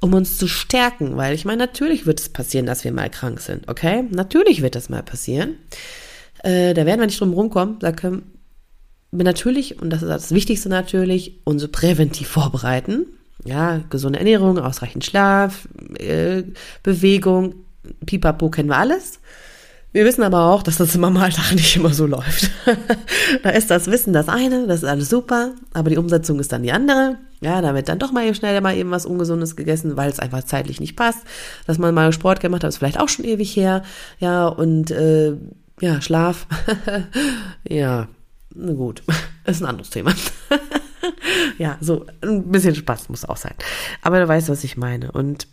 um 0.02 0.14
uns 0.14 0.38
zu 0.38 0.48
stärken? 0.48 1.16
Weil 1.16 1.34
ich 1.34 1.46
meine, 1.46 1.60
natürlich 1.60 2.06
wird 2.06 2.20
es 2.20 2.28
passieren, 2.28 2.66
dass 2.66 2.84
wir 2.84 2.92
mal 2.92 3.10
krank 3.10 3.40
sind, 3.40 3.70
okay? 3.70 4.04
Natürlich 4.10 4.62
wird 4.62 4.76
das 4.76 4.90
mal 4.90 5.04
passieren. 5.04 5.56
Äh, 6.44 6.74
da 6.74 6.86
werden 6.86 7.00
wir 7.00 7.06
nicht 7.06 7.22
drum 7.22 7.32
rumkommen. 7.32 7.80
Da 7.80 7.94
können 7.94 8.24
wir 9.12 9.24
natürlich, 9.24 9.82
und 9.82 9.92
das 9.92 10.02
ist 10.02 10.10
das 10.10 10.32
Wichtigste 10.32 10.68
natürlich, 10.68 11.40
uns 11.46 11.66
präventiv 11.70 12.28
vorbereiten 12.28 13.06
ja, 13.44 13.82
gesunde 13.90 14.20
Ernährung, 14.20 14.60
ausreichend 14.60 15.06
Schlaf, 15.06 15.68
äh, 15.98 16.44
Bewegung, 16.84 17.56
pipapo 18.06 18.50
kennen 18.50 18.70
wir 18.70 18.78
alles. 18.78 19.20
Wir 19.94 20.06
wissen 20.06 20.24
aber 20.24 20.46
auch, 20.46 20.64
dass 20.64 20.78
das 20.78 20.96
im 20.96 21.02
Normaltag 21.02 21.52
nicht 21.56 21.76
immer 21.76 21.94
so 21.94 22.06
läuft. 22.06 22.50
da 23.44 23.50
ist 23.50 23.70
das 23.70 23.88
Wissen 23.88 24.14
das 24.14 24.30
eine, 24.30 24.68
das 24.68 24.84
ist 24.84 24.90
alles 24.90 25.10
super, 25.10 25.52
aber 25.74 25.90
die 25.90 25.98
Umsetzung 25.98 26.40
ist 26.40 26.52
dann 26.52 26.64
die 26.64 26.72
andere. 26.72 27.18
Ja, 27.42 27.62
da 27.62 27.74
wird 27.74 27.90
dann 27.90 28.00
doch 28.00 28.12
mal 28.12 28.26
eben 28.26 28.36
schnell 28.36 28.62
mal 28.62 28.78
eben 28.78 28.92
was 28.92 29.06
Ungesundes 29.06 29.56
gegessen, 29.56 29.98
weil 29.98 30.10
es 30.10 30.20
einfach 30.20 30.44
zeitlich 30.44 30.80
nicht 30.80 30.96
passt. 30.96 31.20
Dass 31.66 31.78
man 31.78 31.94
mal 31.94 32.14
Sport 32.14 32.40
gemacht 32.40 32.64
hat, 32.64 32.70
ist 32.70 32.78
vielleicht 32.78 33.00
auch 33.00 33.10
schon 33.10 33.26
ewig 33.26 33.56
her. 33.56 33.84
Ja, 34.20 34.48
und 34.48 34.92
äh, 34.92 35.34
ja, 35.82 36.00
Schlaf. 36.02 36.46
ja, 37.68 38.08
gut, 38.56 39.02
ist 39.46 39.62
ein 39.62 39.68
anderes 39.68 39.90
Thema. 39.90 40.14
Ja, 41.58 41.78
so 41.82 42.06
ein 42.22 42.52
bisschen 42.52 42.76
Spaß 42.76 43.10
muss 43.10 43.26
auch 43.26 43.38
sein. 43.38 43.56
Aber 44.02 44.20
du 44.20 44.28
weißt, 44.28 44.50
was 44.50 44.64
ich 44.64 44.78
meine. 44.78 45.12
Und 45.12 45.48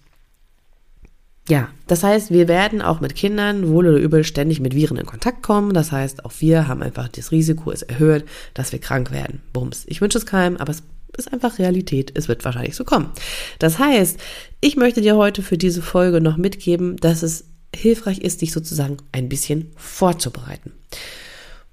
ja, 1.48 1.70
das 1.86 2.04
heißt, 2.04 2.30
wir 2.30 2.46
werden 2.46 2.82
auch 2.82 3.00
mit 3.00 3.14
Kindern 3.14 3.68
wohl 3.68 3.88
oder 3.88 3.98
übel 3.98 4.22
ständig 4.22 4.60
mit 4.60 4.74
Viren 4.74 4.98
in 4.98 5.06
Kontakt 5.06 5.42
kommen. 5.42 5.72
Das 5.72 5.92
heißt, 5.92 6.24
auch 6.24 6.32
wir 6.40 6.68
haben 6.68 6.82
einfach 6.82 7.08
das 7.08 7.32
Risiko 7.32 7.70
ist 7.70 7.82
erhöht, 7.82 8.26
dass 8.52 8.72
wir 8.72 8.80
krank 8.80 9.10
werden. 9.10 9.40
Bums. 9.52 9.84
Ich 9.86 10.00
wünsche 10.00 10.18
es 10.18 10.26
keinem, 10.26 10.58
aber 10.58 10.72
es 10.72 10.82
ist 11.16 11.32
einfach 11.32 11.58
Realität. 11.58 12.12
Es 12.14 12.28
wird 12.28 12.44
wahrscheinlich 12.44 12.76
so 12.76 12.84
kommen. 12.84 13.10
Das 13.58 13.78
heißt, 13.78 14.20
ich 14.60 14.76
möchte 14.76 15.00
dir 15.00 15.16
heute 15.16 15.42
für 15.42 15.56
diese 15.56 15.80
Folge 15.80 16.20
noch 16.20 16.36
mitgeben, 16.36 16.96
dass 16.98 17.22
es 17.22 17.44
hilfreich 17.74 18.18
ist, 18.18 18.42
dich 18.42 18.52
sozusagen 18.52 18.98
ein 19.12 19.28
bisschen 19.28 19.72
vorzubereiten. 19.76 20.72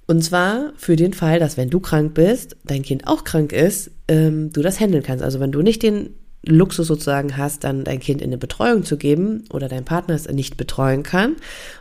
Und 0.07 0.23
zwar 0.23 0.73
für 0.77 0.95
den 0.95 1.13
Fall, 1.13 1.39
dass 1.39 1.57
wenn 1.57 1.69
du 1.69 1.79
krank 1.79 2.13
bist, 2.13 2.55
dein 2.63 2.83
Kind 2.83 3.07
auch 3.07 3.23
krank 3.23 3.51
ist, 3.51 3.91
ähm, 4.07 4.51
du 4.51 4.61
das 4.61 4.79
handeln 4.79 5.03
kannst. 5.03 5.23
Also 5.23 5.39
wenn 5.39 5.51
du 5.51 5.61
nicht 5.61 5.81
den 5.81 6.11
Luxus 6.47 6.87
sozusagen 6.87 7.37
hast, 7.37 7.63
dann 7.63 7.83
dein 7.83 7.99
Kind 7.99 8.21
in 8.21 8.29
eine 8.29 8.37
Betreuung 8.37 8.83
zu 8.83 8.97
geben 8.97 9.45
oder 9.51 9.67
dein 9.67 9.83
Partner 9.83 10.13
es 10.13 10.29
nicht 10.29 10.57
betreuen 10.57 11.01
kann. 11.01 11.35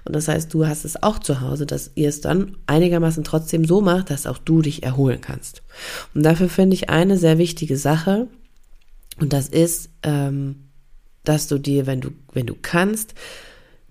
Und 0.04 0.16
das 0.16 0.28
heißt, 0.28 0.52
du 0.52 0.66
hast 0.66 0.84
es 0.84 1.02
auch 1.02 1.18
zu 1.18 1.40
Hause, 1.42 1.66
dass 1.66 1.90
ihr 1.94 2.08
es 2.08 2.22
dann 2.22 2.56
einigermaßen 2.66 3.24
trotzdem 3.24 3.66
so 3.66 3.82
macht, 3.82 4.10
dass 4.10 4.26
auch 4.26 4.38
du 4.38 4.62
dich 4.62 4.82
erholen 4.82 5.20
kannst. 5.20 5.62
Und 6.14 6.22
dafür 6.22 6.48
finde 6.48 6.74
ich 6.74 6.88
eine 6.88 7.18
sehr 7.18 7.37
wichtige 7.37 7.76
Sache. 7.76 8.26
Und 9.20 9.32
das 9.32 9.48
ist, 9.48 9.90
ähm, 10.02 10.70
dass 11.24 11.46
du 11.46 11.58
dir, 11.58 11.87
wenn 11.87 12.00
du, 12.00 12.10
wenn 12.32 12.46
du 12.46 12.56
kannst, 12.60 13.14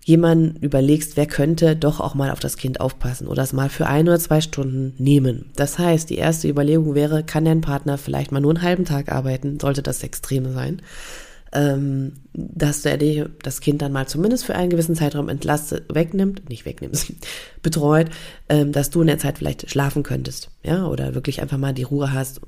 jemanden 0.06 0.58
überlegst, 0.58 1.16
wer 1.16 1.26
könnte 1.26 1.76
doch 1.76 2.00
auch 2.00 2.14
mal 2.14 2.32
auf 2.32 2.40
das 2.40 2.58
Kind 2.58 2.82
aufpassen 2.82 3.28
oder 3.28 3.44
es 3.44 3.54
mal 3.54 3.70
für 3.70 3.88
ein 3.88 4.08
oder 4.08 4.20
zwei 4.20 4.42
Stunden 4.42 4.94
nehmen. 4.98 5.52
Das 5.56 5.80
heißt, 5.80 6.10
die 6.10 6.18
erste 6.18 6.48
Überlegung 6.48 6.94
wäre, 6.96 7.24
kann 7.24 7.46
dein 7.46 7.62
Partner 7.62 7.98
vielleicht 7.98 8.32
mal 8.32 8.42
nur 8.42 8.52
einen 8.52 8.62
halben 8.62 8.86
Tag 8.86 9.12
arbeiten, 9.12 9.60
sollte 9.60 9.82
das 9.82 10.04
extreme 10.04 10.52
sein, 10.52 10.82
ähm, 11.54 12.14
dass 12.34 12.84
er 12.84 12.98
das 12.98 13.62
Kind 13.62 13.82
dann 13.82 13.92
mal 13.92 14.08
zumindest 14.08 14.44
für 14.44 14.56
einen 14.56 14.72
gewissen 14.72 14.96
Zeitraum 14.96 15.30
entlastet, 15.30 15.86
wegnimmt, 15.94 16.50
nicht 16.50 16.66
wegnimmt, 16.66 17.14
betreut, 17.62 18.08
ähm, 18.50 18.72
dass 18.72 18.90
du 18.90 19.02
in 19.02 19.08
der 19.08 19.20
Zeit 19.20 19.38
vielleicht 19.38 19.70
schlafen 19.70 20.04
könntest, 20.04 20.50
ja, 20.64 20.86
oder 20.88 21.16
wirklich 21.16 21.42
einfach 21.42 21.58
mal 21.58 21.74
die 21.74 21.84
Ruhe 21.84 22.12
hast, 22.12 22.42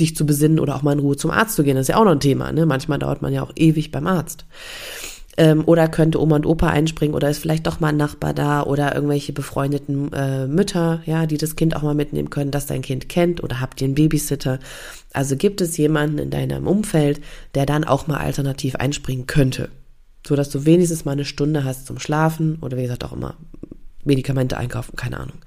dich 0.00 0.16
zu 0.16 0.26
besinnen 0.26 0.58
oder 0.58 0.74
auch 0.74 0.82
mal 0.82 0.92
in 0.92 1.00
Ruhe 1.00 1.16
zum 1.16 1.30
Arzt 1.30 1.54
zu 1.54 1.62
gehen. 1.62 1.76
Das 1.76 1.82
ist 1.82 1.88
ja 1.88 1.96
auch 1.96 2.04
noch 2.04 2.12
ein 2.12 2.20
Thema, 2.20 2.50
ne? 2.50 2.66
Manchmal 2.66 2.98
dauert 2.98 3.22
man 3.22 3.32
ja 3.32 3.42
auch 3.42 3.52
ewig 3.54 3.92
beim 3.92 4.06
Arzt. 4.06 4.46
Ähm, 5.36 5.64
oder 5.66 5.88
könnte 5.88 6.20
Oma 6.20 6.36
und 6.36 6.46
Opa 6.46 6.68
einspringen 6.68 7.14
oder 7.14 7.28
ist 7.28 7.38
vielleicht 7.38 7.66
doch 7.66 7.80
mal 7.80 7.88
ein 7.88 7.96
Nachbar 7.96 8.34
da 8.34 8.62
oder 8.62 8.94
irgendwelche 8.94 9.32
befreundeten 9.32 10.12
äh, 10.12 10.46
Mütter, 10.46 11.02
ja, 11.06 11.26
die 11.26 11.38
das 11.38 11.56
Kind 11.56 11.74
auch 11.74 11.82
mal 11.82 11.94
mitnehmen 11.94 12.30
können, 12.30 12.52
dass 12.52 12.66
dein 12.66 12.82
Kind 12.82 13.08
kennt 13.08 13.42
oder 13.42 13.60
habt 13.60 13.80
ihr 13.80 13.86
einen 13.86 13.96
Babysitter. 13.96 14.60
Also 15.12 15.36
gibt 15.36 15.60
es 15.60 15.76
jemanden 15.76 16.18
in 16.18 16.30
deinem 16.30 16.68
Umfeld, 16.68 17.20
der 17.54 17.66
dann 17.66 17.82
auch 17.84 18.06
mal 18.06 18.18
alternativ 18.18 18.76
einspringen 18.76 19.26
könnte. 19.26 19.70
So 20.26 20.36
dass 20.36 20.50
du 20.50 20.66
wenigstens 20.66 21.04
mal 21.04 21.12
eine 21.12 21.24
Stunde 21.24 21.64
hast 21.64 21.86
zum 21.86 21.98
Schlafen 21.98 22.58
oder 22.60 22.76
wie 22.76 22.82
gesagt 22.82 23.04
auch 23.04 23.12
immer 23.12 23.34
Medikamente 24.04 24.56
einkaufen, 24.56 24.94
keine 24.94 25.18
Ahnung. 25.18 25.38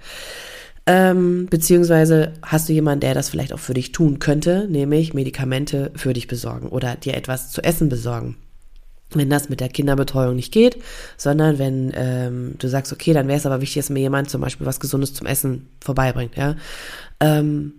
Ähm, 0.85 1.47
beziehungsweise 1.49 2.33
hast 2.41 2.67
du 2.67 2.73
jemanden, 2.73 3.01
der 3.01 3.13
das 3.13 3.29
vielleicht 3.29 3.53
auch 3.53 3.59
für 3.59 3.73
dich 3.73 3.93
tun 3.93 4.19
könnte, 4.19 4.67
nämlich 4.69 5.13
Medikamente 5.13 5.91
für 5.95 6.13
dich 6.13 6.27
besorgen 6.27 6.69
oder 6.69 6.95
dir 6.95 7.15
etwas 7.15 7.51
zu 7.51 7.63
essen 7.63 7.89
besorgen 7.89 8.35
wenn 9.13 9.29
das 9.29 9.49
mit 9.49 9.59
der 9.59 9.69
Kinderbetreuung 9.69 10.35
nicht 10.35 10.51
geht, 10.51 10.77
sondern 11.15 11.59
wenn 11.59 11.91
ähm, 11.95 12.55
du 12.57 12.67
sagst, 12.67 12.91
okay, 12.91 13.13
dann 13.13 13.27
wäre 13.27 13.37
es 13.37 13.45
aber 13.45 13.61
wichtig, 13.61 13.81
dass 13.81 13.89
mir 13.89 14.01
jemand 14.01 14.29
zum 14.29 14.41
Beispiel 14.41 14.67
was 14.67 14.79
Gesundes 14.79 15.13
zum 15.13 15.27
Essen 15.27 15.67
vorbeibringt, 15.81 16.35
ja. 16.35 16.55
Ähm, 17.19 17.73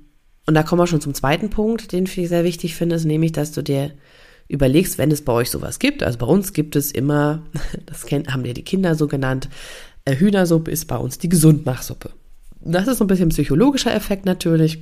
Und 0.47 0.55
da 0.55 0.63
kommen 0.63 0.81
wir 0.81 0.87
schon 0.87 1.03
zum 1.03 1.15
zweiten 1.15 1.51
Punkt, 1.51 1.93
den 1.93 2.05
ich 2.05 2.29
sehr 2.29 2.45
wichtig 2.45 2.75
finde, 2.75 2.97
ist 2.97 3.05
nämlich, 3.05 3.33
dass 3.33 3.53
du 3.53 3.63
dir 3.63 3.93
überlegst, 4.49 4.97
wenn 4.97 5.11
es 5.11 5.23
bei 5.23 5.33
euch 5.35 5.51
sowas 5.51 5.79
gibt, 5.79 6.03
also 6.03 6.19
bei 6.19 6.27
uns 6.27 6.55
gibt 6.55 6.75
es 6.75 6.91
immer, 6.91 7.43
das 7.87 8.05
haben 8.11 8.45
ja 8.47 8.55
die 8.55 8.65
Kinder 8.65 8.95
so 8.95 9.07
genannt, 9.07 9.51
äh, 10.07 10.17
Hühnersuppe 10.17 10.71
ist 10.71 10.87
bei 10.87 10.97
uns 10.97 11.19
die 11.19 11.29
Gesundmachsuppe. 11.29 12.11
Das 12.61 12.89
ist 12.89 12.99
so 12.99 13.05
ein 13.05 13.09
bisschen 13.09 13.29
psychologischer 13.29 13.95
Effekt 13.95 14.25
natürlich. 14.25 14.79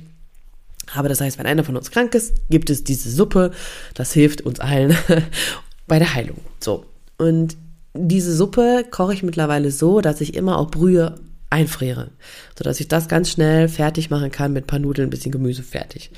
Aber 0.95 1.09
das 1.09 1.19
heißt, 1.19 1.37
wenn 1.37 1.45
einer 1.45 1.65
von 1.65 1.75
uns 1.75 1.91
krank 1.91 2.15
ist, 2.15 2.49
gibt 2.49 2.69
es 2.69 2.83
diese 2.83 3.11
Suppe. 3.11 3.51
Das 3.93 4.13
hilft 4.13 4.41
uns 4.41 4.59
allen 4.59 4.97
bei 5.87 5.99
der 5.99 6.13
Heilung. 6.13 6.37
So. 6.59 6.85
Und 7.17 7.57
diese 7.93 8.35
Suppe 8.35 8.85
koche 8.89 9.13
ich 9.13 9.23
mittlerweile 9.23 9.71
so, 9.71 10.01
dass 10.01 10.21
ich 10.21 10.35
immer 10.35 10.59
auch 10.59 10.69
Brühe 10.69 11.15
einfriere, 11.49 12.11
sodass 12.57 12.79
ich 12.79 12.87
das 12.87 13.07
ganz 13.07 13.31
schnell 13.31 13.69
fertig 13.69 14.09
machen 14.09 14.31
kann 14.31 14.53
mit 14.53 14.65
ein 14.65 14.67
paar 14.67 14.79
Nudeln, 14.79 15.07
ein 15.07 15.11
bisschen 15.11 15.31
Gemüse 15.31 15.63
fertig. 15.63 16.11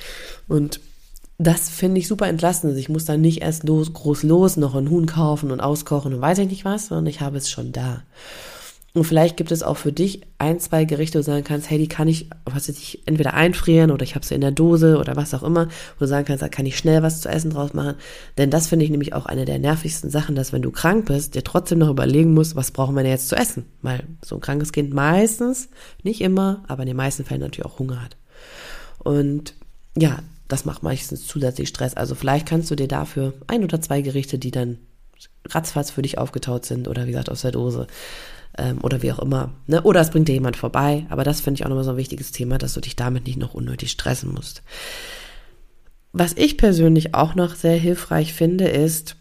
Und 0.48 0.80
das 1.38 1.70
finde 1.70 2.00
ich 2.00 2.08
super 2.08 2.28
entlastend. 2.28 2.76
Ich 2.76 2.90
muss 2.90 3.06
dann 3.06 3.22
nicht 3.22 3.40
erst 3.40 3.64
los, 3.64 3.94
groß 3.94 4.24
los, 4.24 4.56
noch 4.56 4.74
ein 4.74 4.90
Huhn 4.90 5.06
kaufen 5.06 5.50
und 5.50 5.60
auskochen 5.60 6.12
und 6.12 6.20
weiß 6.20 6.38
ich 6.38 6.48
nicht 6.48 6.64
was, 6.64 6.88
sondern 6.88 7.06
ich 7.06 7.20
habe 7.20 7.38
es 7.38 7.48
schon 7.48 7.72
da. 7.72 8.02
Und 8.92 9.04
vielleicht 9.04 9.36
gibt 9.36 9.52
es 9.52 9.62
auch 9.62 9.76
für 9.76 9.92
dich 9.92 10.22
ein, 10.38 10.58
zwei 10.58 10.84
Gerichte, 10.84 11.18
wo 11.18 11.20
du 11.20 11.26
sagen 11.26 11.44
kannst, 11.44 11.70
hey, 11.70 11.78
die 11.78 11.86
kann 11.86 12.08
ich, 12.08 12.28
was 12.44 12.68
weiß 12.68 12.76
ich, 12.76 13.06
entweder 13.06 13.34
einfrieren 13.34 13.92
oder 13.92 14.02
ich 14.02 14.16
habe 14.16 14.26
sie 14.26 14.34
in 14.34 14.40
der 14.40 14.50
Dose 14.50 14.98
oder 14.98 15.14
was 15.14 15.32
auch 15.32 15.44
immer, 15.44 15.66
wo 15.66 16.00
du 16.00 16.08
sagen 16.08 16.24
kannst, 16.24 16.42
da 16.42 16.48
kann 16.48 16.66
ich 16.66 16.76
schnell 16.76 17.02
was 17.02 17.20
zu 17.20 17.28
essen 17.28 17.50
draus 17.50 17.72
machen. 17.72 17.94
Denn 18.36 18.50
das 18.50 18.66
finde 18.66 18.84
ich 18.84 18.90
nämlich 18.90 19.12
auch 19.12 19.26
eine 19.26 19.44
der 19.44 19.60
nervigsten 19.60 20.10
Sachen, 20.10 20.34
dass 20.34 20.52
wenn 20.52 20.62
du 20.62 20.72
krank 20.72 21.06
bist, 21.06 21.36
dir 21.36 21.44
trotzdem 21.44 21.78
noch 21.78 21.88
überlegen 21.88 22.34
musst, 22.34 22.56
was 22.56 22.72
brauchen 22.72 22.96
wir 22.96 23.02
denn 23.02 23.12
jetzt 23.12 23.28
zu 23.28 23.36
essen? 23.36 23.66
Weil 23.80 24.02
so 24.24 24.34
ein 24.34 24.40
krankes 24.40 24.72
Kind 24.72 24.92
meistens, 24.92 25.68
nicht 26.02 26.20
immer, 26.20 26.64
aber 26.66 26.82
in 26.82 26.88
den 26.88 26.96
meisten 26.96 27.24
Fällen 27.24 27.42
natürlich 27.42 27.66
auch 27.66 27.78
Hunger 27.78 28.02
hat. 28.02 28.16
Und 28.98 29.54
ja, 29.96 30.18
das 30.48 30.64
macht 30.64 30.82
meistens 30.82 31.28
zusätzlich 31.28 31.68
Stress. 31.68 31.94
Also 31.94 32.16
vielleicht 32.16 32.46
kannst 32.46 32.70
du 32.72 32.74
dir 32.74 32.88
dafür 32.88 33.34
ein 33.46 33.62
oder 33.62 33.80
zwei 33.80 34.00
Gerichte, 34.00 34.38
die 34.38 34.50
dann 34.50 34.78
ratzfatz 35.48 35.90
für 35.92 36.02
dich 36.02 36.18
aufgetaut 36.18 36.64
sind 36.64 36.88
oder 36.88 37.06
wie 37.06 37.12
gesagt 37.12 37.30
aus 37.30 37.42
der 37.42 37.52
Dose, 37.52 37.86
ähm, 38.58 38.78
oder 38.82 39.02
wie 39.02 39.12
auch 39.12 39.18
immer. 39.18 39.52
Ne? 39.66 39.82
Oder 39.82 40.00
es 40.00 40.10
bringt 40.10 40.28
dir 40.28 40.34
jemand 40.34 40.56
vorbei. 40.56 41.06
Aber 41.10 41.24
das 41.24 41.40
finde 41.40 41.58
ich 41.58 41.64
auch 41.64 41.68
nochmal 41.68 41.84
so 41.84 41.92
ein 41.92 41.96
wichtiges 41.96 42.32
Thema, 42.32 42.58
dass 42.58 42.74
du 42.74 42.80
dich 42.80 42.96
damit 42.96 43.26
nicht 43.26 43.38
noch 43.38 43.54
unnötig 43.54 43.90
stressen 43.90 44.32
musst. 44.32 44.62
Was 46.12 46.32
ich 46.34 46.56
persönlich 46.56 47.14
auch 47.14 47.34
noch 47.34 47.54
sehr 47.54 47.76
hilfreich 47.76 48.32
finde, 48.32 48.68
ist 48.68 49.16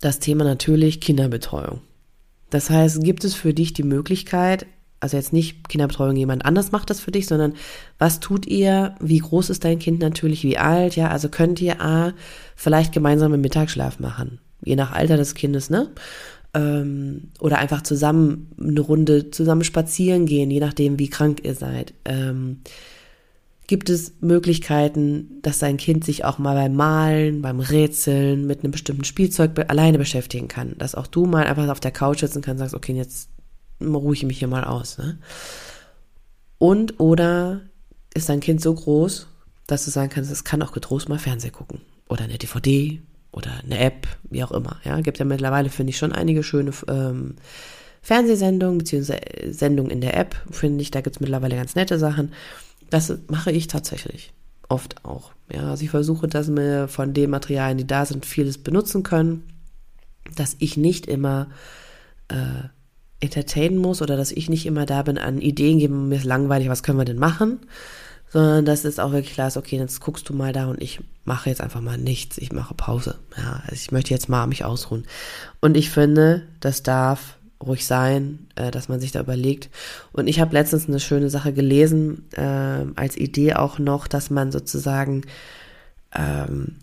das 0.00 0.18
Thema 0.18 0.44
natürlich 0.44 1.00
Kinderbetreuung. 1.00 1.80
Das 2.50 2.70
heißt, 2.70 3.02
gibt 3.02 3.24
es 3.24 3.34
für 3.34 3.54
dich 3.54 3.72
die 3.72 3.82
Möglichkeit, 3.82 4.66
also 5.00 5.16
jetzt 5.16 5.32
nicht 5.32 5.68
Kinderbetreuung, 5.68 6.14
jemand 6.16 6.44
anders 6.44 6.70
macht 6.70 6.90
das 6.90 7.00
für 7.00 7.10
dich, 7.10 7.26
sondern 7.26 7.54
was 7.98 8.20
tut 8.20 8.46
ihr, 8.46 8.94
wie 9.00 9.18
groß 9.18 9.50
ist 9.50 9.64
dein 9.64 9.78
Kind 9.78 10.00
natürlich, 10.00 10.44
wie 10.44 10.58
alt, 10.58 10.94
ja, 10.94 11.08
also 11.08 11.28
könnt 11.28 11.60
ihr 11.60 11.80
A, 11.80 12.12
vielleicht 12.54 12.92
gemeinsam 12.92 13.32
einen 13.32 13.42
Mittagsschlaf 13.42 13.98
machen, 13.98 14.38
je 14.62 14.76
nach 14.76 14.92
Alter 14.92 15.16
des 15.16 15.34
Kindes, 15.34 15.70
ne? 15.70 15.90
Ähm, 16.54 17.30
oder 17.40 17.58
einfach 17.58 17.82
zusammen 17.82 18.50
eine 18.60 18.80
Runde 18.80 19.30
zusammen 19.30 19.64
spazieren 19.64 20.26
gehen, 20.26 20.50
je 20.50 20.60
nachdem, 20.60 20.98
wie 20.98 21.08
krank 21.08 21.40
ihr 21.44 21.54
seid. 21.54 21.94
Ähm, 22.04 22.58
gibt 23.66 23.88
es 23.88 24.12
Möglichkeiten, 24.20 25.40
dass 25.40 25.58
dein 25.58 25.76
Kind 25.78 26.04
sich 26.04 26.24
auch 26.24 26.38
mal 26.38 26.54
beim 26.54 26.74
Malen, 26.74 27.40
beim 27.40 27.60
Rätseln 27.60 28.46
mit 28.46 28.60
einem 28.62 28.72
bestimmten 28.72 29.04
Spielzeug 29.04 29.54
be 29.54 29.70
alleine 29.70 29.98
beschäftigen 29.98 30.48
kann. 30.48 30.76
Dass 30.78 30.94
auch 30.94 31.06
du 31.06 31.24
mal 31.26 31.46
einfach 31.46 31.68
auf 31.68 31.80
der 31.80 31.90
Couch 31.90 32.20
sitzen 32.20 32.42
kannst 32.42 32.60
und 32.60 32.68
sagst, 32.68 32.74
okay, 32.74 32.92
jetzt 32.92 33.30
ruhe 33.80 34.14
ich 34.14 34.24
mich 34.24 34.38
hier 34.38 34.48
mal 34.48 34.64
aus. 34.64 34.98
Ne? 34.98 35.18
Und 36.58 37.00
oder 37.00 37.62
ist 38.14 38.28
dein 38.28 38.40
Kind 38.40 38.60
so 38.60 38.74
groß, 38.74 39.26
dass 39.66 39.84
du 39.84 39.90
sagen 39.90 40.10
kannst, 40.10 40.30
es 40.30 40.44
kann 40.44 40.62
auch 40.62 40.72
getrost 40.72 41.08
mal 41.08 41.18
Fernsehen 41.18 41.52
gucken. 41.52 41.80
Oder 42.08 42.24
eine 42.24 42.36
DVD 42.36 43.00
oder 43.32 43.50
eine 43.64 43.78
App, 43.78 44.06
wie 44.30 44.44
auch 44.44 44.52
immer. 44.52 44.76
Ja, 44.84 45.00
gibt 45.00 45.18
ja 45.18 45.24
mittlerweile, 45.24 45.70
finde 45.70 45.90
ich, 45.90 45.98
schon 45.98 46.12
einige 46.12 46.42
schöne 46.42 46.72
ähm, 46.88 47.36
Fernsehsendungen, 48.02 48.78
beziehungsweise 48.78 49.20
Sendungen 49.50 49.90
in 49.90 50.00
der 50.00 50.16
App, 50.16 50.36
finde 50.50 50.82
ich, 50.82 50.90
da 50.90 51.00
gibt 51.00 51.16
es 51.16 51.20
mittlerweile 51.20 51.56
ganz 51.56 51.74
nette 51.74 51.98
Sachen. 51.98 52.32
Das 52.90 53.12
mache 53.28 53.50
ich 53.50 53.68
tatsächlich. 53.68 54.32
Oft 54.68 55.04
auch. 55.04 55.32
Ja, 55.52 55.70
also 55.70 55.84
ich 55.84 55.90
versuche, 55.90 56.28
dass 56.28 56.54
wir 56.54 56.88
von 56.88 57.14
den 57.14 57.30
Materialien, 57.30 57.78
die 57.78 57.86
da 57.86 58.04
sind, 58.04 58.26
vieles 58.26 58.58
benutzen 58.58 59.02
können, 59.02 59.44
dass 60.36 60.56
ich 60.58 60.76
nicht 60.76 61.06
immer 61.06 61.48
äh, 62.28 62.68
entertainen 63.20 63.78
muss 63.78 64.02
oder 64.02 64.16
dass 64.16 64.32
ich 64.32 64.48
nicht 64.50 64.66
immer 64.66 64.84
da 64.84 65.02
bin, 65.02 65.16
an 65.18 65.40
Ideen 65.40 65.78
geben, 65.78 66.08
mir 66.08 66.16
ist 66.16 66.24
langweilig, 66.24 66.68
was 66.68 66.82
können 66.82 66.98
wir 66.98 67.04
denn 67.04 67.18
machen, 67.18 67.60
sondern 68.32 68.64
dass 68.64 68.84
es 68.84 68.98
auch 68.98 69.12
wirklich 69.12 69.34
klar 69.34 69.48
ist, 69.48 69.58
okay, 69.58 69.76
jetzt 69.76 70.00
guckst 70.00 70.26
du 70.28 70.32
mal 70.32 70.54
da 70.54 70.66
und 70.66 70.80
ich 70.80 71.00
mache 71.24 71.50
jetzt 71.50 71.60
einfach 71.60 71.82
mal 71.82 71.98
nichts, 71.98 72.38
ich 72.38 72.50
mache 72.50 72.74
Pause. 72.74 73.18
Ja, 73.36 73.60
also 73.64 73.74
ich 73.74 73.92
möchte 73.92 74.14
jetzt 74.14 74.30
mal 74.30 74.46
mich 74.46 74.64
ausruhen. 74.64 75.04
Und 75.60 75.76
ich 75.76 75.90
finde, 75.90 76.42
das 76.60 76.82
darf 76.82 77.36
ruhig 77.62 77.84
sein, 77.86 78.48
äh, 78.56 78.70
dass 78.70 78.88
man 78.88 79.00
sich 79.00 79.12
da 79.12 79.20
überlegt. 79.20 79.68
Und 80.12 80.28
ich 80.28 80.40
habe 80.40 80.54
letztens 80.54 80.88
eine 80.88 80.98
schöne 80.98 81.28
Sache 81.28 81.52
gelesen, 81.52 82.26
äh, 82.32 82.86
als 82.96 83.18
Idee 83.18 83.54
auch 83.54 83.78
noch, 83.78 84.08
dass 84.08 84.30
man 84.30 84.50
sozusagen 84.50 85.22
ähm, 86.14 86.76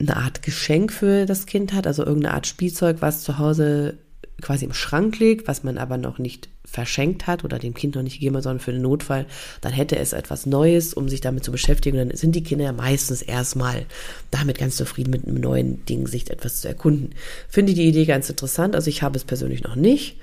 eine 0.00 0.16
Art 0.16 0.42
Geschenk 0.42 0.90
für 0.90 1.26
das 1.26 1.44
Kind 1.44 1.74
hat, 1.74 1.86
also 1.86 2.04
irgendeine 2.04 2.34
Art 2.34 2.46
Spielzeug, 2.46 2.96
was 3.00 3.22
zu 3.22 3.38
Hause 3.38 3.98
quasi 4.40 4.64
im 4.64 4.72
Schrank 4.72 5.18
liegt, 5.18 5.48
was 5.48 5.64
man 5.64 5.78
aber 5.78 5.96
noch 5.96 6.18
nicht 6.18 6.48
verschenkt 6.64 7.26
hat 7.26 7.44
oder 7.44 7.58
dem 7.58 7.74
Kind 7.74 7.94
noch 7.94 8.02
nicht 8.02 8.14
gegeben 8.14 8.36
hat, 8.36 8.44
sondern 8.44 8.60
für 8.60 8.72
den 8.72 8.82
Notfall, 8.82 9.26
dann 9.60 9.72
hätte 9.72 9.96
es 9.96 10.12
etwas 10.12 10.46
Neues, 10.46 10.94
um 10.94 11.08
sich 11.08 11.20
damit 11.20 11.44
zu 11.44 11.50
beschäftigen. 11.50 11.96
dann 11.96 12.16
sind 12.16 12.34
die 12.34 12.42
Kinder 12.42 12.66
ja 12.66 12.72
meistens 12.72 13.22
erstmal 13.22 13.86
damit 14.30 14.58
ganz 14.58 14.76
zufrieden, 14.76 15.10
mit 15.10 15.26
einem 15.26 15.40
neuen 15.40 15.84
Ding 15.86 16.06
sich 16.06 16.30
etwas 16.30 16.60
zu 16.60 16.68
erkunden. 16.68 17.14
Finde 17.48 17.74
die 17.74 17.88
Idee 17.88 18.04
ganz 18.04 18.28
interessant. 18.28 18.74
Also 18.74 18.90
ich 18.90 19.02
habe 19.02 19.16
es 19.16 19.24
persönlich 19.24 19.62
noch 19.62 19.76
nicht. 19.76 20.18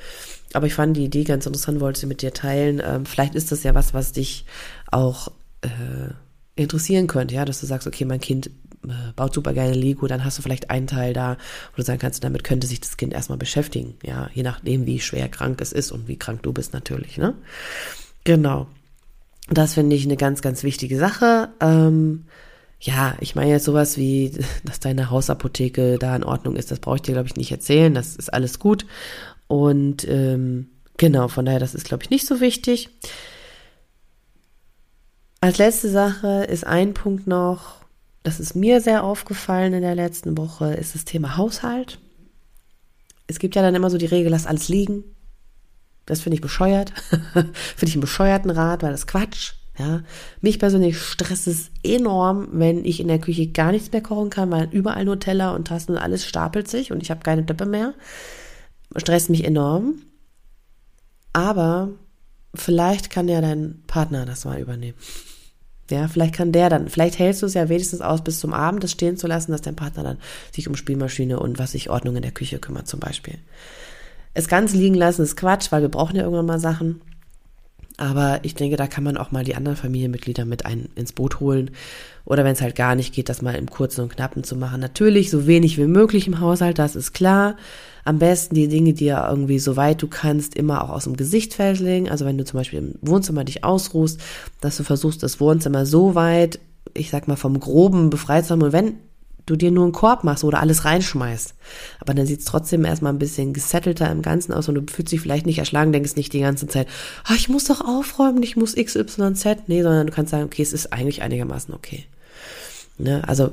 Aber 0.54 0.67
ich 0.67 0.73
fand 0.73 0.95
die 0.95 1.06
Idee 1.06 1.23
ganz 1.23 1.45
interessant, 1.45 1.82
wollte 1.82 1.99
sie 1.99 2.06
mit 2.06 2.21
dir 2.21 2.32
teilen. 2.32 2.82
Ähm, 2.86 3.06
vielleicht 3.06 3.36
ist 3.36 3.51
das 3.51 3.63
ja 3.63 3.75
was, 3.75 3.93
was 3.93 4.13
dich 4.13 4.45
auch 4.89 5.30
äh, 5.62 6.13
interessieren 6.56 7.08
könnte, 7.08 7.36
ja, 7.36 7.43
dass 7.43 7.60
du 7.60 7.65
sagst, 7.65 7.88
okay, 7.88 8.06
mein 8.06 8.21
Kind 8.21 8.49
baut 9.15 9.34
super 9.34 9.54
gerne 9.54 9.74
Lego, 9.74 10.08
dann 10.08 10.24
hast 10.24 10.38
du 10.38 10.41
vielleicht 10.41 10.69
einen 10.69 10.88
Teil 10.88 11.13
da, 11.13 11.38
wo 11.71 11.78
du 11.78 11.84
sagen 11.84 12.00
kannst, 12.00 12.24
damit 12.24 12.43
könnte 12.43 12.67
sich 12.67 12.82
das 12.82 12.98
Kind 12.98 13.13
erstmal 13.13 13.38
beschäftigen, 13.38 13.95
ja, 14.04 14.30
je 14.34 14.43
nachdem, 14.43 14.86
wie 14.86 15.00
schwer 15.00 15.30
krank 15.30 15.62
es 15.62 15.71
ist 15.71 15.91
und 15.91 16.08
wie 16.08 16.17
krank 16.17 16.43
du 16.43 16.54
bist 16.54 16.74
natürlich, 16.74 17.17
ne? 17.17 17.36
Genau. 18.24 18.67
Das 19.50 19.76
finde 19.76 19.95
ich 19.95 20.06
eine 20.06 20.17
ganz, 20.17 20.41
ganz 20.41 20.63
wichtige 20.63 20.98
Sache. 20.98 21.50
Ähm, 21.60 22.26
ja, 22.80 23.15
ich 23.19 23.36
meine 23.36 23.52
jetzt 23.52 23.65
sowas 23.65 23.98
wie, 23.98 24.32
dass 24.63 24.80
deine 24.80 25.10
Hausapotheke 25.10 25.98
da 26.00 26.15
in 26.15 26.24
Ordnung 26.24 26.56
ist, 26.56 26.71
das 26.71 26.80
brauche 26.80 26.98
ich 26.98 27.02
dir, 27.04 27.13
glaube 27.13 27.28
ich, 27.28 27.36
nicht 27.36 27.52
erzählen. 27.52 27.93
Das 27.93 28.15
ist 28.15 28.34
alles 28.34 28.60
gut. 28.60 28.86
Und 29.48 30.08
ähm, 30.08 30.69
genau, 30.98 31.28
von 31.28 31.45
daher, 31.45 31.60
das 31.60 31.76
ist, 31.76 31.86
glaube 31.86 32.04
ich, 32.04 32.10
nicht 32.10 32.26
so 32.26 32.41
wichtig. 32.41 32.89
Als 35.41 35.60
letzte 35.60 35.89
Sache 35.89 36.45
ist 36.45 36.65
ein 36.65 36.95
Punkt 36.95 37.28
noch, 37.28 37.85
das 38.26 38.40
ist 38.40 38.56
mir 38.56 38.82
sehr 38.82 39.04
aufgefallen 39.04 39.74
in 39.74 39.84
der 39.84 39.94
letzten 39.94 40.36
Woche, 40.36 40.74
ist 40.74 40.96
das 40.96 41.06
Thema 41.06 41.38
Haushalt. 41.38 42.00
Es 43.28 43.38
gibt 43.38 43.56
ja 43.56 43.62
dann 43.62 43.76
immer 43.76 43.92
so 43.92 44.00
die 44.00 44.08
Regel, 44.08 44.32
lass 44.32 44.48
alles 44.48 44.68
liegen. 44.68 45.04
Das 46.08 46.22
finde 46.22 46.36
ich 46.36 46.42
bescheuert. 46.42 46.92
finde 47.34 47.54
ich 47.84 47.94
einen 47.94 48.02
bescheuerten 48.02 48.50
Rat, 48.50 48.82
weil 48.82 48.92
das 48.92 49.06
Quatsch. 49.06 49.54
Ja, 49.78 50.02
mich 50.42 50.58
persönlich 50.58 50.98
stresst 50.98 51.48
es 51.48 51.70
enorm, 51.84 52.48
wenn 52.54 52.84
ich 52.84 53.00
in 53.00 53.10
der 53.10 53.20
Küche 53.20 53.48
gar 53.48 53.72
nichts 53.72 53.92
mehr 53.92 54.02
kochen 54.02 54.30
kann, 54.32 54.50
weil 54.50 54.70
überall 54.72 55.06
nur 55.06 55.20
Teller 55.20 55.54
und 55.54 55.68
Tassen 55.68 55.92
und 55.92 55.98
alles 55.98 56.26
stapelt 56.26 56.68
sich 56.68 56.92
und 56.92 57.04
ich 57.04 57.12
habe 57.12 57.22
keine 57.22 57.44
Döppe 57.44 57.66
mehr. 57.66 57.94
Stresst 58.96 59.30
mich 59.30 59.44
enorm. 59.44 60.02
Aber 61.34 61.90
vielleicht 62.56 63.12
kann 63.12 63.28
ja 63.28 63.42
dein 63.42 63.84
Partner 63.86 64.26
das 64.26 64.46
mal 64.46 64.60
übernehmen. 64.60 64.98
Ja, 65.91 66.08
vielleicht 66.08 66.34
kann 66.34 66.52
der 66.52 66.69
dann, 66.69 66.89
vielleicht 66.89 67.19
hältst 67.19 67.43
du 67.43 67.45
es 67.45 67.54
ja 67.54 67.69
wenigstens 67.69 68.02
aus, 68.02 68.24
bis 68.24 68.39
zum 68.39 68.54
Abend 68.54 68.84
das 68.84 68.91
stehen 68.91 69.17
zu 69.17 69.28
lassen, 69.28 69.52
dass 69.52 69.62
dein 69.62 69.76
Partner 69.76 70.04
dann 70.04 70.17
sich 70.52 70.67
um 70.67 70.76
Spielmaschine 70.76 71.39
und 71.39 71.60
was 71.60 71.74
sich 71.74 71.91
Ordnung 71.91 72.15
in 72.15 72.24
der 72.24 72.32
Küche 72.32 72.58
kümmert 72.58 72.88
zum 72.88 73.00
Beispiel. 73.00 73.36
Es 74.34 74.48
ganz 74.48 74.74
liegen 74.74 74.95
lassen 74.95 75.21
ist 75.21 75.38
Quatsch, 75.38 75.71
weil 75.71 75.82
wir 75.82 75.89
brauchen 75.89 76.15
ja 76.15 76.24
irgendwann 76.24 76.48
mal 76.48 76.60
Sachen. 76.60 77.02
Aber 77.98 78.39
ich 78.43 78.56
denke, 78.56 78.76
da 78.76 78.88
kann 78.88 79.06
man 79.06 79.15
auch 79.15 79.32
mal 79.32 79.45
die 79.45 79.56
anderen 79.56 79.78
Familienmitglieder 79.78 80.43
mit 80.43 80.65
ein, 80.65 80.89
ins 80.95 81.13
Boot 81.13 81.39
holen. 81.39 81.71
Oder 82.26 82.43
wenn 82.43 82.52
es 82.52 82.62
halt 82.62 82.76
gar 82.76 82.95
nicht 82.95 83.13
geht, 83.13 83.30
das 83.30 83.41
mal 83.41 83.56
im 83.56 83.69
Kurzen 83.69 84.02
und 84.02 84.13
Knappen 84.13 84.43
zu 84.43 84.58
machen. 84.58 84.82
Natürlich 84.82 85.30
so 85.30 85.48
wenig 85.48 85.78
wie 85.78 85.86
möglich 85.86 86.28
im 86.28 86.41
Haushalt, 86.41 86.78
das 86.78 86.95
ist 86.95 87.13
klar. 87.13 87.56
Am 88.06 88.20
besten 88.20 88.56
die 88.56 88.68
Dinge, 88.68 88.94
die 88.94 89.06
ja 89.06 89.30
irgendwie 89.30 89.60
so 89.60 89.76
weit 89.76 90.02
du 90.02 90.08
kannst, 90.08 90.56
immer 90.56 90.84
auch 90.84 90.89
aus 90.89 91.04
dem 91.04 91.18
Gesichtfeld 91.18 91.80
legen. 91.80 92.10
Also 92.10 92.24
wenn 92.26 92.38
du 92.38 92.46
zum 92.46 92.60
Beispiel 92.60 92.80
im 92.80 92.96
Wohnzimmer 93.02 93.44
dich 93.44 93.63
ausruhst, 93.63 94.22
dass 94.62 94.78
du 94.78 94.84
versuchst, 94.84 95.24
das 95.24 95.39
Wohnzimmer 95.39 95.86
so 95.86 96.15
weit, 96.15 96.60
ich 96.94 97.10
sag 97.10 97.28
mal, 97.28 97.36
vom 97.36 97.60
Groben 97.60 98.10
befreit 98.10 98.46
zu 98.46 98.52
haben. 98.52 98.62
Und 98.62 98.74
wenn 98.74 99.00
du 99.46 99.56
dir 99.56 99.72
nur 99.72 99.84
einen 99.84 99.94
Korb 99.94 100.24
machst 100.24 100.44
oder 100.44 100.60
alles 100.60 100.86
reinschmeißt. 100.86 101.54
Aber 102.00 102.13
dann 102.13 102.26
sieht 102.26 102.39
es 102.39 102.46
trotzdem 102.46 102.84
erstmal 102.84 103.13
ein 103.13 103.20
bisschen 103.20 103.54
gesettelter 103.54 104.12
im 104.12 104.22
Ganzen 104.22 104.54
aus 104.54 104.68
und 104.68 104.76
du 104.76 104.82
fühlst 104.91 105.12
dich 105.12 105.22
vielleicht 105.22 105.46
nicht 105.46 105.60
erschlagen, 105.60 105.91
denkst 105.91 106.15
nicht 106.15 106.34
die 106.34 106.39
ganze 106.39 106.68
Zeit, 106.68 106.88
ah, 107.26 107.34
ich 107.36 107.50
muss 107.50 107.65
doch 107.65 107.82
aufräumen, 107.82 108.41
ich 108.44 108.56
muss 108.56 108.76
XYZ. 108.76 109.68
Nee, 109.68 109.84
sondern 109.84 110.08
du 110.08 110.13
kannst 110.13 110.32
sagen, 110.32 110.46
okay, 110.46 110.62
es 110.62 110.74
ist 110.74 110.94
eigentlich 110.94 111.22
einigermaßen 111.22 111.74
okay. 111.74 112.06
Ne? 112.98 113.28
Also, 113.28 113.52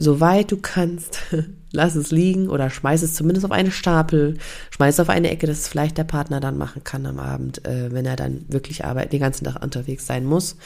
soweit 0.00 0.50
du 0.50 0.56
kannst, 0.56 1.20
lass 1.72 1.94
es 1.94 2.10
liegen 2.10 2.48
oder 2.48 2.70
schmeiß 2.70 3.02
es 3.02 3.14
zumindest 3.14 3.44
auf 3.44 3.52
eine 3.52 3.70
Stapel, 3.70 4.38
schmeiß 4.70 4.94
es 4.94 5.00
auf 5.00 5.10
eine 5.10 5.30
Ecke, 5.30 5.46
dass 5.46 5.58
es 5.58 5.68
vielleicht 5.68 5.98
der 5.98 6.04
Partner 6.04 6.40
dann 6.40 6.58
machen 6.58 6.82
kann 6.82 7.06
am 7.06 7.18
Abend, 7.18 7.64
äh, 7.66 7.92
wenn 7.92 8.06
er 8.06 8.16
dann 8.16 8.46
wirklich 8.48 8.84
arbeiten, 8.84 9.10
den 9.10 9.20
ganzen 9.20 9.44
Tag 9.44 9.62
unterwegs 9.62 10.06
sein 10.06 10.24
muss. 10.24 10.56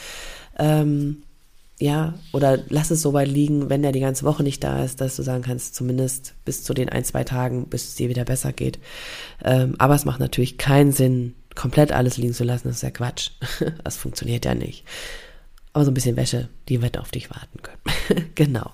Ähm, 0.59 1.23
ja, 1.81 2.15
oder 2.33 2.61
lass 2.69 2.93
es 2.93 3.03
so 3.03 3.13
weit 3.13 3.29
liegen, 3.29 3.69
wenn 3.69 3.83
er 3.83 3.91
die 3.91 4.01
ganze 4.01 4.25
Woche 4.25 4.45
nicht 4.45 4.63
da 4.63 4.85
ist, 4.85 5.01
dass 5.01 5.17
du 5.17 5.23
sagen 5.23 5.43
kannst, 5.43 5.75
zumindest 5.75 6.35
bis 6.45 6.63
zu 6.63 6.73
den 6.73 6.89
ein, 6.89 7.05
zwei 7.05 7.25
Tagen, 7.25 7.67
bis 7.67 7.89
es 7.89 7.95
dir 7.97 8.09
wieder 8.09 8.25
besser 8.25 8.53
geht. 8.53 8.79
Ähm, 9.45 9.75
aber 9.79 9.97
es 9.97 10.05
macht 10.05 10.21
natürlich 10.21 10.57
keinen 10.57 10.93
Sinn, 10.93 11.35
komplett 11.57 11.91
alles 11.91 12.17
liegen 12.17 12.33
zu 12.33 12.45
lassen, 12.45 12.69
das 12.69 12.77
ist 12.77 12.83
ja 12.83 12.91
Quatsch. 12.91 13.31
Das 13.83 13.97
funktioniert 13.97 14.45
ja 14.45 14.55
nicht. 14.55 14.85
Aber 15.75 15.85
so 15.85 15.91
ein 15.91 15.95
bisschen 15.95 16.17
Wäsche, 16.17 16.49
die 16.69 16.81
wird 16.81 16.99
auf 16.99 17.11
dich 17.11 17.31
warten 17.31 17.61
können. 17.61 18.31
genau. 18.37 18.71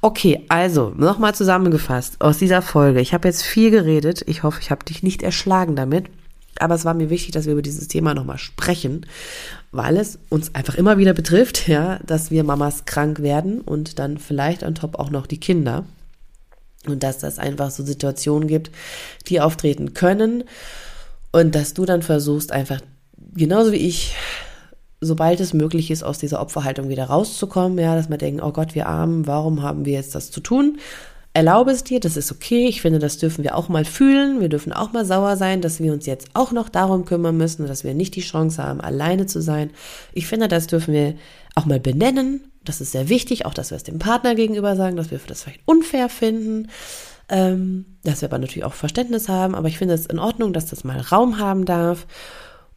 Okay, 0.00 0.44
also 0.48 0.92
nochmal 0.96 1.34
zusammengefasst 1.34 2.20
aus 2.20 2.38
dieser 2.38 2.62
Folge. 2.62 3.00
Ich 3.00 3.12
habe 3.12 3.26
jetzt 3.26 3.42
viel 3.42 3.72
geredet. 3.72 4.22
Ich 4.26 4.44
hoffe, 4.44 4.60
ich 4.62 4.70
habe 4.70 4.84
dich 4.84 5.02
nicht 5.02 5.24
erschlagen 5.24 5.74
damit. 5.74 6.06
Aber 6.60 6.76
es 6.76 6.84
war 6.84 6.94
mir 6.94 7.10
wichtig, 7.10 7.32
dass 7.32 7.46
wir 7.46 7.54
über 7.54 7.62
dieses 7.62 7.88
Thema 7.88 8.14
nochmal 8.14 8.38
sprechen, 8.38 9.06
weil 9.72 9.96
es 9.96 10.20
uns 10.28 10.54
einfach 10.54 10.76
immer 10.76 10.96
wieder 10.98 11.12
betrifft, 11.12 11.66
ja, 11.66 11.98
dass 12.06 12.30
wir 12.30 12.44
Mamas 12.44 12.84
krank 12.84 13.20
werden 13.20 13.60
und 13.60 13.98
dann 13.98 14.18
vielleicht 14.18 14.62
on 14.62 14.76
top 14.76 14.96
auch 15.00 15.10
noch 15.10 15.26
die 15.26 15.40
Kinder. 15.40 15.84
Und 16.86 17.02
dass 17.02 17.18
das 17.18 17.40
einfach 17.40 17.72
so 17.72 17.84
Situationen 17.84 18.46
gibt, 18.46 18.70
die 19.26 19.40
auftreten 19.40 19.94
können. 19.94 20.44
Und 21.32 21.56
dass 21.56 21.74
du 21.74 21.84
dann 21.84 22.02
versuchst, 22.02 22.52
einfach 22.52 22.80
genauso 23.34 23.72
wie 23.72 23.76
ich, 23.76 24.14
sobald 25.04 25.40
es 25.40 25.54
möglich 25.54 25.90
ist, 25.90 26.02
aus 26.02 26.18
dieser 26.18 26.40
Opferhaltung 26.40 26.88
wieder 26.88 27.04
rauszukommen, 27.04 27.78
ja, 27.78 27.94
dass 27.94 28.08
man 28.08 28.18
denkt, 28.18 28.42
oh 28.42 28.52
Gott, 28.52 28.74
wir 28.74 28.86
Armen, 28.86 29.26
warum 29.26 29.62
haben 29.62 29.84
wir 29.84 29.94
jetzt 29.94 30.14
das 30.14 30.30
zu 30.30 30.40
tun? 30.40 30.78
erlaube 31.34 31.72
es 31.72 31.82
dir, 31.82 32.00
das 32.00 32.16
ist 32.16 32.30
okay. 32.32 32.68
Ich 32.68 32.80
finde, 32.80 33.00
das 33.00 33.18
dürfen 33.18 33.42
wir 33.42 33.56
auch 33.56 33.68
mal 33.68 33.84
fühlen. 33.84 34.40
Wir 34.40 34.48
dürfen 34.48 34.72
auch 34.72 34.92
mal 34.92 35.04
sauer 35.04 35.36
sein, 35.36 35.60
dass 35.60 35.80
wir 35.80 35.92
uns 35.92 36.06
jetzt 36.06 36.28
auch 36.32 36.52
noch 36.52 36.68
darum 36.68 37.04
kümmern 37.04 37.36
müssen, 37.36 37.66
dass 37.66 37.82
wir 37.82 37.92
nicht 37.92 38.14
die 38.14 38.20
Chance 38.20 38.62
haben, 38.62 38.80
alleine 38.80 39.26
zu 39.26 39.42
sein. 39.42 39.70
Ich 40.12 40.28
finde, 40.28 40.46
das 40.46 40.68
dürfen 40.68 40.94
wir 40.94 41.14
auch 41.56 41.66
mal 41.66 41.80
benennen. 41.80 42.52
Das 42.64 42.80
ist 42.80 42.92
sehr 42.92 43.08
wichtig, 43.08 43.46
auch 43.46 43.52
dass 43.52 43.70
wir 43.70 43.76
es 43.76 43.82
dem 43.82 43.98
Partner 43.98 44.36
gegenüber 44.36 44.76
sagen, 44.76 44.96
dass 44.96 45.10
wir 45.10 45.20
das 45.26 45.42
vielleicht 45.42 45.60
unfair 45.66 46.08
finden. 46.08 46.68
Ähm, 47.28 47.84
dass 48.04 48.20
wir 48.22 48.28
aber 48.28 48.38
natürlich 48.38 48.64
auch 48.64 48.74
Verständnis 48.74 49.28
haben. 49.28 49.56
Aber 49.56 49.66
ich 49.66 49.78
finde 49.78 49.94
es 49.94 50.06
in 50.06 50.20
Ordnung, 50.20 50.52
dass 50.52 50.66
das 50.66 50.84
mal 50.84 51.00
Raum 51.00 51.38
haben 51.40 51.64
darf. 51.64 52.06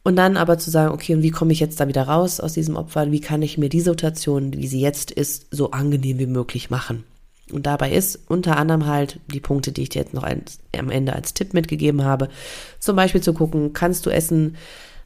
Und 0.08 0.16
dann 0.16 0.38
aber 0.38 0.56
zu 0.56 0.70
sagen, 0.70 0.94
okay, 0.94 1.14
und 1.14 1.22
wie 1.22 1.30
komme 1.30 1.52
ich 1.52 1.60
jetzt 1.60 1.80
da 1.80 1.86
wieder 1.86 2.04
raus 2.04 2.40
aus 2.40 2.54
diesem 2.54 2.76
Opfer? 2.76 3.12
Wie 3.12 3.20
kann 3.20 3.42
ich 3.42 3.58
mir 3.58 3.68
die 3.68 3.82
Situation, 3.82 4.54
wie 4.54 4.66
sie 4.66 4.80
jetzt 4.80 5.10
ist, 5.10 5.48
so 5.50 5.72
angenehm 5.72 6.18
wie 6.18 6.26
möglich 6.26 6.70
machen? 6.70 7.04
Und 7.52 7.66
dabei 7.66 7.92
ist 7.92 8.18
unter 8.26 8.56
anderem 8.56 8.86
halt 8.86 9.20
die 9.30 9.40
Punkte, 9.40 9.70
die 9.70 9.82
ich 9.82 9.90
dir 9.90 10.00
jetzt 10.00 10.14
noch 10.14 10.22
als, 10.22 10.60
am 10.74 10.88
Ende 10.90 11.12
als 11.12 11.34
Tipp 11.34 11.52
mitgegeben 11.52 12.04
habe. 12.04 12.30
Zum 12.78 12.96
Beispiel 12.96 13.20
zu 13.20 13.34
gucken, 13.34 13.74
kannst 13.74 14.06
du 14.06 14.08
Essen, 14.08 14.56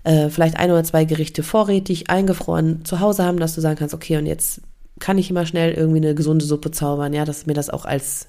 äh, 0.04 0.28
vielleicht 0.28 0.56
ein 0.56 0.70
oder 0.70 0.84
zwei 0.84 1.04
Gerichte 1.04 1.42
vorrätig, 1.42 2.08
eingefroren 2.08 2.84
zu 2.84 3.00
Hause 3.00 3.24
haben, 3.24 3.40
dass 3.40 3.56
du 3.56 3.60
sagen 3.60 3.80
kannst, 3.80 3.96
okay, 3.96 4.18
und 4.18 4.26
jetzt 4.26 4.60
kann 5.00 5.18
ich 5.18 5.28
immer 5.30 5.46
schnell 5.46 5.72
irgendwie 5.72 5.98
eine 5.98 6.14
gesunde 6.14 6.44
Suppe 6.44 6.70
zaubern, 6.70 7.12
ja, 7.12 7.24
dass 7.24 7.46
mir 7.46 7.54
das 7.54 7.70
auch 7.70 7.86
als 7.86 8.28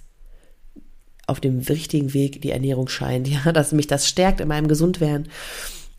auf 1.28 1.40
dem 1.40 1.60
richtigen 1.60 2.16
Weg 2.16 2.42
die 2.42 2.50
Ernährung 2.50 2.88
scheint, 2.88 3.28
ja, 3.46 3.52
dass 3.52 3.74
mich 3.74 3.86
das 3.86 4.08
stärkt 4.08 4.42
in 4.42 4.48
meinem 4.48 4.68
Gesundwerden. 4.68 5.30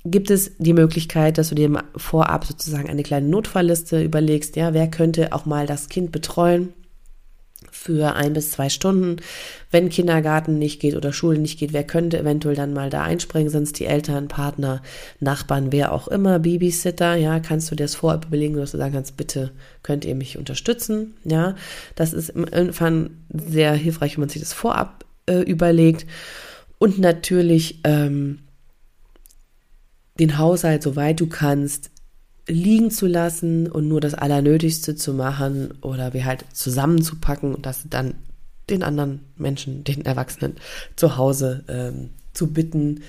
Gibt 0.04 0.30
es 0.30 0.52
die 0.58 0.74
Möglichkeit, 0.74 1.38
dass 1.38 1.48
du 1.48 1.54
dir 1.54 1.82
vorab 1.96 2.44
sozusagen 2.44 2.90
eine 2.90 3.02
kleine 3.02 3.26
Notfallliste 3.26 4.02
überlegst, 4.02 4.54
ja, 4.56 4.74
wer 4.74 4.88
könnte 4.88 5.32
auch 5.32 5.46
mal 5.46 5.66
das 5.66 5.88
Kind 5.88 6.12
betreuen? 6.12 6.74
für 7.74 8.14
ein 8.14 8.32
bis 8.32 8.52
zwei 8.52 8.68
Stunden. 8.68 9.16
Wenn 9.70 9.88
Kindergarten 9.88 10.58
nicht 10.58 10.80
geht 10.80 10.94
oder 10.94 11.12
Schule 11.12 11.38
nicht 11.38 11.58
geht, 11.58 11.72
wer 11.72 11.84
könnte 11.84 12.18
eventuell 12.18 12.54
dann 12.54 12.72
mal 12.72 12.88
da 12.88 13.02
einspringen? 13.02 13.50
Sind 13.50 13.64
es 13.64 13.72
die 13.72 13.86
Eltern, 13.86 14.28
Partner, 14.28 14.80
Nachbarn, 15.20 15.72
wer 15.72 15.92
auch 15.92 16.08
immer, 16.08 16.38
Babysitter? 16.38 17.16
Ja, 17.16 17.40
kannst 17.40 17.70
du 17.70 17.74
dir 17.74 17.84
das 17.84 17.96
vorab 17.96 18.26
überlegen, 18.26 18.56
dass 18.56 18.70
du 18.70 18.78
sagen 18.78 18.94
kannst, 18.94 19.16
bitte 19.16 19.50
könnt 19.82 20.04
ihr 20.04 20.14
mich 20.14 20.38
unterstützen? 20.38 21.14
Ja, 21.24 21.56
das 21.96 22.12
ist 22.12 22.30
irgendwann 22.30 23.18
sehr 23.28 23.74
hilfreich, 23.74 24.16
wenn 24.16 24.20
man 24.20 24.28
sich 24.28 24.40
das 24.40 24.52
vorab 24.52 25.04
äh, 25.26 25.40
überlegt. 25.40 26.06
Und 26.78 26.98
natürlich 26.98 27.80
ähm, 27.84 28.38
den 30.18 30.38
Haushalt, 30.38 30.82
soweit 30.82 31.20
du 31.20 31.26
kannst, 31.26 31.90
liegen 32.46 32.90
zu 32.90 33.06
lassen 33.06 33.70
und 33.70 33.88
nur 33.88 34.00
das 34.00 34.14
Allernötigste 34.14 34.96
zu 34.96 35.14
machen 35.14 35.74
oder 35.80 36.12
wir 36.12 36.24
halt 36.24 36.44
zusammenzupacken 36.52 37.54
und 37.54 37.66
das 37.66 37.84
dann 37.88 38.14
den 38.70 38.82
anderen 38.82 39.20
Menschen, 39.36 39.84
den 39.84 40.04
Erwachsenen 40.04 40.56
zu 40.96 41.16
Hause 41.16 41.64
ähm, 41.68 42.10
zu 42.32 42.52
bitten, 42.52 43.02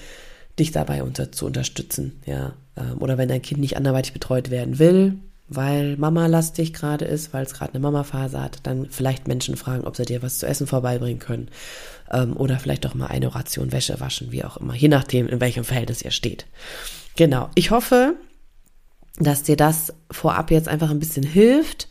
dich 0.59 0.71
dabei 0.71 1.03
unter, 1.03 1.31
zu 1.31 1.45
unterstützen, 1.45 2.21
ja. 2.25 2.53
Ähm, 2.77 3.01
oder 3.01 3.17
wenn 3.17 3.29
dein 3.29 3.41
Kind 3.41 3.59
nicht 3.59 3.77
anderweitig 3.77 4.13
betreut 4.13 4.49
werden 4.49 4.79
will, 4.79 5.19
weil 5.47 5.95
Mama 5.97 6.25
lastig 6.25 6.73
gerade 6.73 7.05
ist, 7.05 7.33
weil 7.33 7.45
es 7.45 7.53
gerade 7.53 7.73
eine 7.73 7.81
Mama-Phase 7.81 8.41
hat, 8.41 8.59
dann 8.63 8.87
vielleicht 8.89 9.27
Menschen 9.27 9.57
fragen, 9.57 9.85
ob 9.85 9.95
sie 9.95 10.05
dir 10.05 10.23
was 10.23 10.39
zu 10.39 10.47
essen 10.47 10.65
vorbeibringen 10.65 11.19
können. 11.19 11.49
Ähm, 12.11 12.35
oder 12.35 12.57
vielleicht 12.57 12.85
auch 12.87 12.95
mal 12.95 13.07
eine 13.07 13.33
Ration 13.33 13.71
Wäsche 13.71 13.99
waschen, 13.99 14.31
wie 14.31 14.43
auch 14.43 14.57
immer, 14.57 14.75
je 14.75 14.87
nachdem, 14.87 15.27
in 15.27 15.41
welchem 15.41 15.63
Verhältnis 15.63 16.01
ihr 16.01 16.11
steht. 16.11 16.45
Genau. 17.15 17.49
Ich 17.55 17.71
hoffe, 17.71 18.15
dass 19.19 19.43
dir 19.43 19.55
das 19.55 19.93
vorab 20.11 20.51
jetzt 20.51 20.67
einfach 20.67 20.89
ein 20.89 20.99
bisschen 20.99 21.23
hilft, 21.23 21.87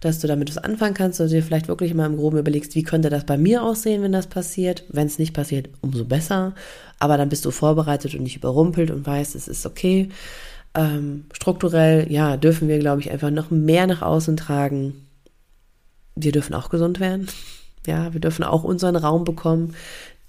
dass 0.00 0.18
du 0.18 0.26
damit 0.26 0.48
was 0.48 0.58
anfangen 0.58 0.94
kannst, 0.94 1.20
du 1.20 1.28
dir 1.28 1.42
vielleicht 1.42 1.68
wirklich 1.68 1.94
mal 1.94 2.06
im 2.06 2.16
Groben 2.16 2.38
überlegst, 2.38 2.74
wie 2.74 2.82
könnte 2.82 3.08
das 3.08 3.24
bei 3.24 3.36
mir 3.36 3.62
aussehen, 3.62 4.02
wenn 4.02 4.10
das 4.10 4.26
passiert. 4.26 4.84
Wenn 4.88 5.06
es 5.06 5.18
nicht 5.18 5.32
passiert, 5.32 5.68
umso 5.80 6.04
besser. 6.04 6.54
Aber 6.98 7.16
dann 7.16 7.28
bist 7.28 7.44
du 7.44 7.52
vorbereitet 7.52 8.14
und 8.14 8.22
nicht 8.22 8.36
überrumpelt 8.36 8.90
und 8.90 9.06
weißt, 9.06 9.36
es 9.36 9.46
ist 9.46 9.64
okay. 9.64 10.08
Ähm, 10.74 11.26
strukturell, 11.32 12.10
ja, 12.10 12.36
dürfen 12.36 12.68
wir, 12.68 12.78
glaube 12.78 13.00
ich, 13.00 13.10
einfach 13.10 13.30
noch 13.30 13.50
mehr 13.50 13.86
nach 13.86 14.02
außen 14.02 14.36
tragen. 14.36 15.06
Wir 16.14 16.32
dürfen 16.32 16.54
auch 16.54 16.70
gesund 16.70 17.00
werden. 17.00 17.28
Ja, 17.84 18.12
wir 18.12 18.20
dürfen 18.20 18.44
auch 18.44 18.62
unseren 18.62 18.94
Raum 18.94 19.24
bekommen. 19.24 19.74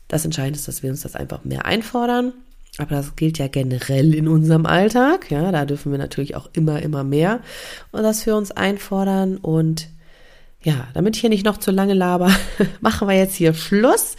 Das 0.07 0.25
Entscheidende 0.25 0.57
ist, 0.57 0.67
dass 0.67 0.81
wir 0.81 0.89
uns 0.89 1.01
das 1.01 1.15
einfach 1.15 1.43
mehr 1.43 1.65
einfordern 1.65 2.33
aber 2.77 2.95
das 2.95 3.15
gilt 3.15 3.37
ja 3.37 3.47
generell 3.47 4.15
in 4.15 4.27
unserem 4.27 4.65
Alltag. 4.65 5.29
Ja, 5.29 5.51
da 5.51 5.65
dürfen 5.65 5.91
wir 5.91 5.99
natürlich 5.99 6.35
auch 6.35 6.49
immer, 6.53 6.81
immer 6.81 7.03
mehr 7.03 7.39
und 7.91 8.03
das 8.03 8.23
für 8.23 8.35
uns 8.35 8.51
einfordern. 8.51 9.37
Und 9.37 9.89
ja, 10.63 10.87
damit 10.93 11.15
ich 11.15 11.21
hier 11.21 11.29
nicht 11.29 11.45
noch 11.45 11.57
zu 11.57 11.71
lange 11.71 11.93
laber, 11.93 12.31
machen 12.81 13.07
wir 13.07 13.15
jetzt 13.15 13.35
hier 13.35 13.53
Schluss. 13.53 14.15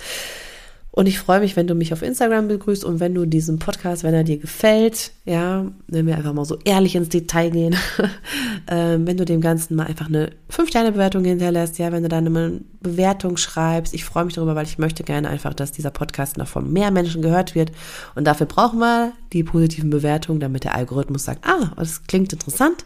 Und 0.96 1.07
ich 1.07 1.18
freue 1.18 1.40
mich, 1.40 1.57
wenn 1.57 1.66
du 1.66 1.74
mich 1.74 1.92
auf 1.92 2.02
Instagram 2.02 2.46
begrüßt 2.46 2.85
und 2.85 3.00
wenn 3.00 3.16
du 3.16 3.26
diesen 3.26 3.59
Podcast, 3.59 4.04
wenn 4.04 4.14
er 4.14 4.22
dir 4.22 4.38
gefällt, 4.38 5.11
ja, 5.24 5.66
wenn 5.88 6.07
wir 6.07 6.16
einfach 6.16 6.33
mal 6.33 6.44
so 6.44 6.57
ehrlich 6.64 6.94
ins 6.94 7.09
Detail 7.09 7.50
gehen, 7.50 7.74
ähm, 8.68 9.04
wenn 9.04 9.16
du 9.16 9.24
dem 9.24 9.40
Ganzen 9.40 9.74
mal 9.74 9.88
einfach 9.88 10.07
eine 10.07 10.30
5-Sterne-Bewertung 10.52 11.24
hinterlässt, 11.24 11.78
ja, 11.78 11.90
wenn 11.90 12.04
du 12.04 12.09
da 12.09 12.18
eine 12.18 12.61
Bewertung 12.80 13.37
schreibst. 13.38 13.92
Ich 13.92 14.04
freue 14.04 14.24
mich 14.24 14.35
darüber, 14.35 14.54
weil 14.54 14.66
ich 14.66 14.78
möchte 14.78 15.02
gerne 15.02 15.28
einfach, 15.30 15.52
dass 15.52 15.72
dieser 15.72 15.90
Podcast 15.90 16.37
noch 16.37 16.46
von 16.46 16.72
mehr 16.72 16.92
Menschen 16.92 17.22
gehört 17.22 17.57
wird. 17.57 17.72
Und 18.14 18.24
dafür 18.24 18.46
brauchen 18.46 18.78
wir 18.78 19.14
die 19.33 19.42
positiven 19.42 19.90
Bewertungen, 19.90 20.38
damit 20.38 20.62
der 20.62 20.76
Algorithmus 20.76 21.24
sagt, 21.24 21.44
ah, 21.44 21.72
das 21.76 22.04
klingt 22.04 22.33
interessant. 22.33 22.85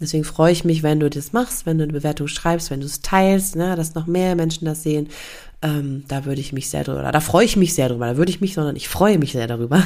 Deswegen 0.00 0.24
freue 0.24 0.52
ich 0.52 0.64
mich, 0.64 0.82
wenn 0.82 1.00
du 1.00 1.10
das 1.10 1.32
machst, 1.32 1.66
wenn 1.66 1.78
du 1.78 1.84
eine 1.84 1.92
Bewertung 1.92 2.28
schreibst, 2.28 2.70
wenn 2.70 2.80
du 2.80 2.86
es 2.86 3.00
teilst, 3.00 3.56
ne, 3.56 3.74
dass 3.74 3.94
noch 3.94 4.06
mehr 4.06 4.36
Menschen 4.36 4.64
das 4.64 4.82
sehen. 4.84 5.08
Ähm, 5.60 6.04
da 6.06 6.24
würde 6.24 6.40
ich 6.40 6.52
mich 6.52 6.70
sehr 6.70 6.84
drüber, 6.84 7.10
da 7.10 7.20
freue 7.20 7.44
ich 7.44 7.56
mich 7.56 7.74
sehr 7.74 7.88
drüber, 7.88 8.06
da 8.06 8.16
würde 8.16 8.30
ich 8.30 8.40
mich, 8.40 8.54
sondern 8.54 8.76
ich 8.76 8.88
freue 8.88 9.18
mich 9.18 9.32
sehr 9.32 9.48
darüber 9.48 9.82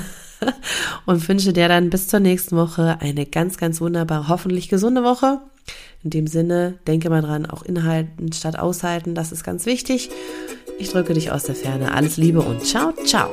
und 1.07 1.27
wünsche 1.27 1.55
dir 1.55 1.67
dann 1.67 1.89
bis 1.89 2.09
zur 2.09 2.21
nächsten 2.21 2.57
Woche 2.57 2.99
eine 3.01 3.25
ganz, 3.25 3.57
ganz 3.57 3.81
wunderbare, 3.81 4.29
hoffentlich 4.29 4.69
gesunde 4.69 5.03
Woche. 5.03 5.41
In 6.05 6.11
dem 6.11 6.27
Sinne, 6.27 6.79
denke 6.87 7.09
mal 7.09 7.23
dran, 7.23 7.47
auch 7.47 7.63
inhalten 7.63 8.33
statt 8.33 8.59
aushalten, 8.59 9.15
das 9.15 9.33
ist 9.33 9.45
ganz 9.45 9.65
wichtig. 9.65 10.11
Ich 10.79 10.91
drücke 10.91 11.15
dich 11.15 11.31
aus 11.31 11.45
der 11.45 11.55
Ferne. 11.55 11.95
Alles 11.95 12.17
Liebe 12.17 12.41
und 12.41 12.67
ciao, 12.67 12.93
ciao. 13.05 13.33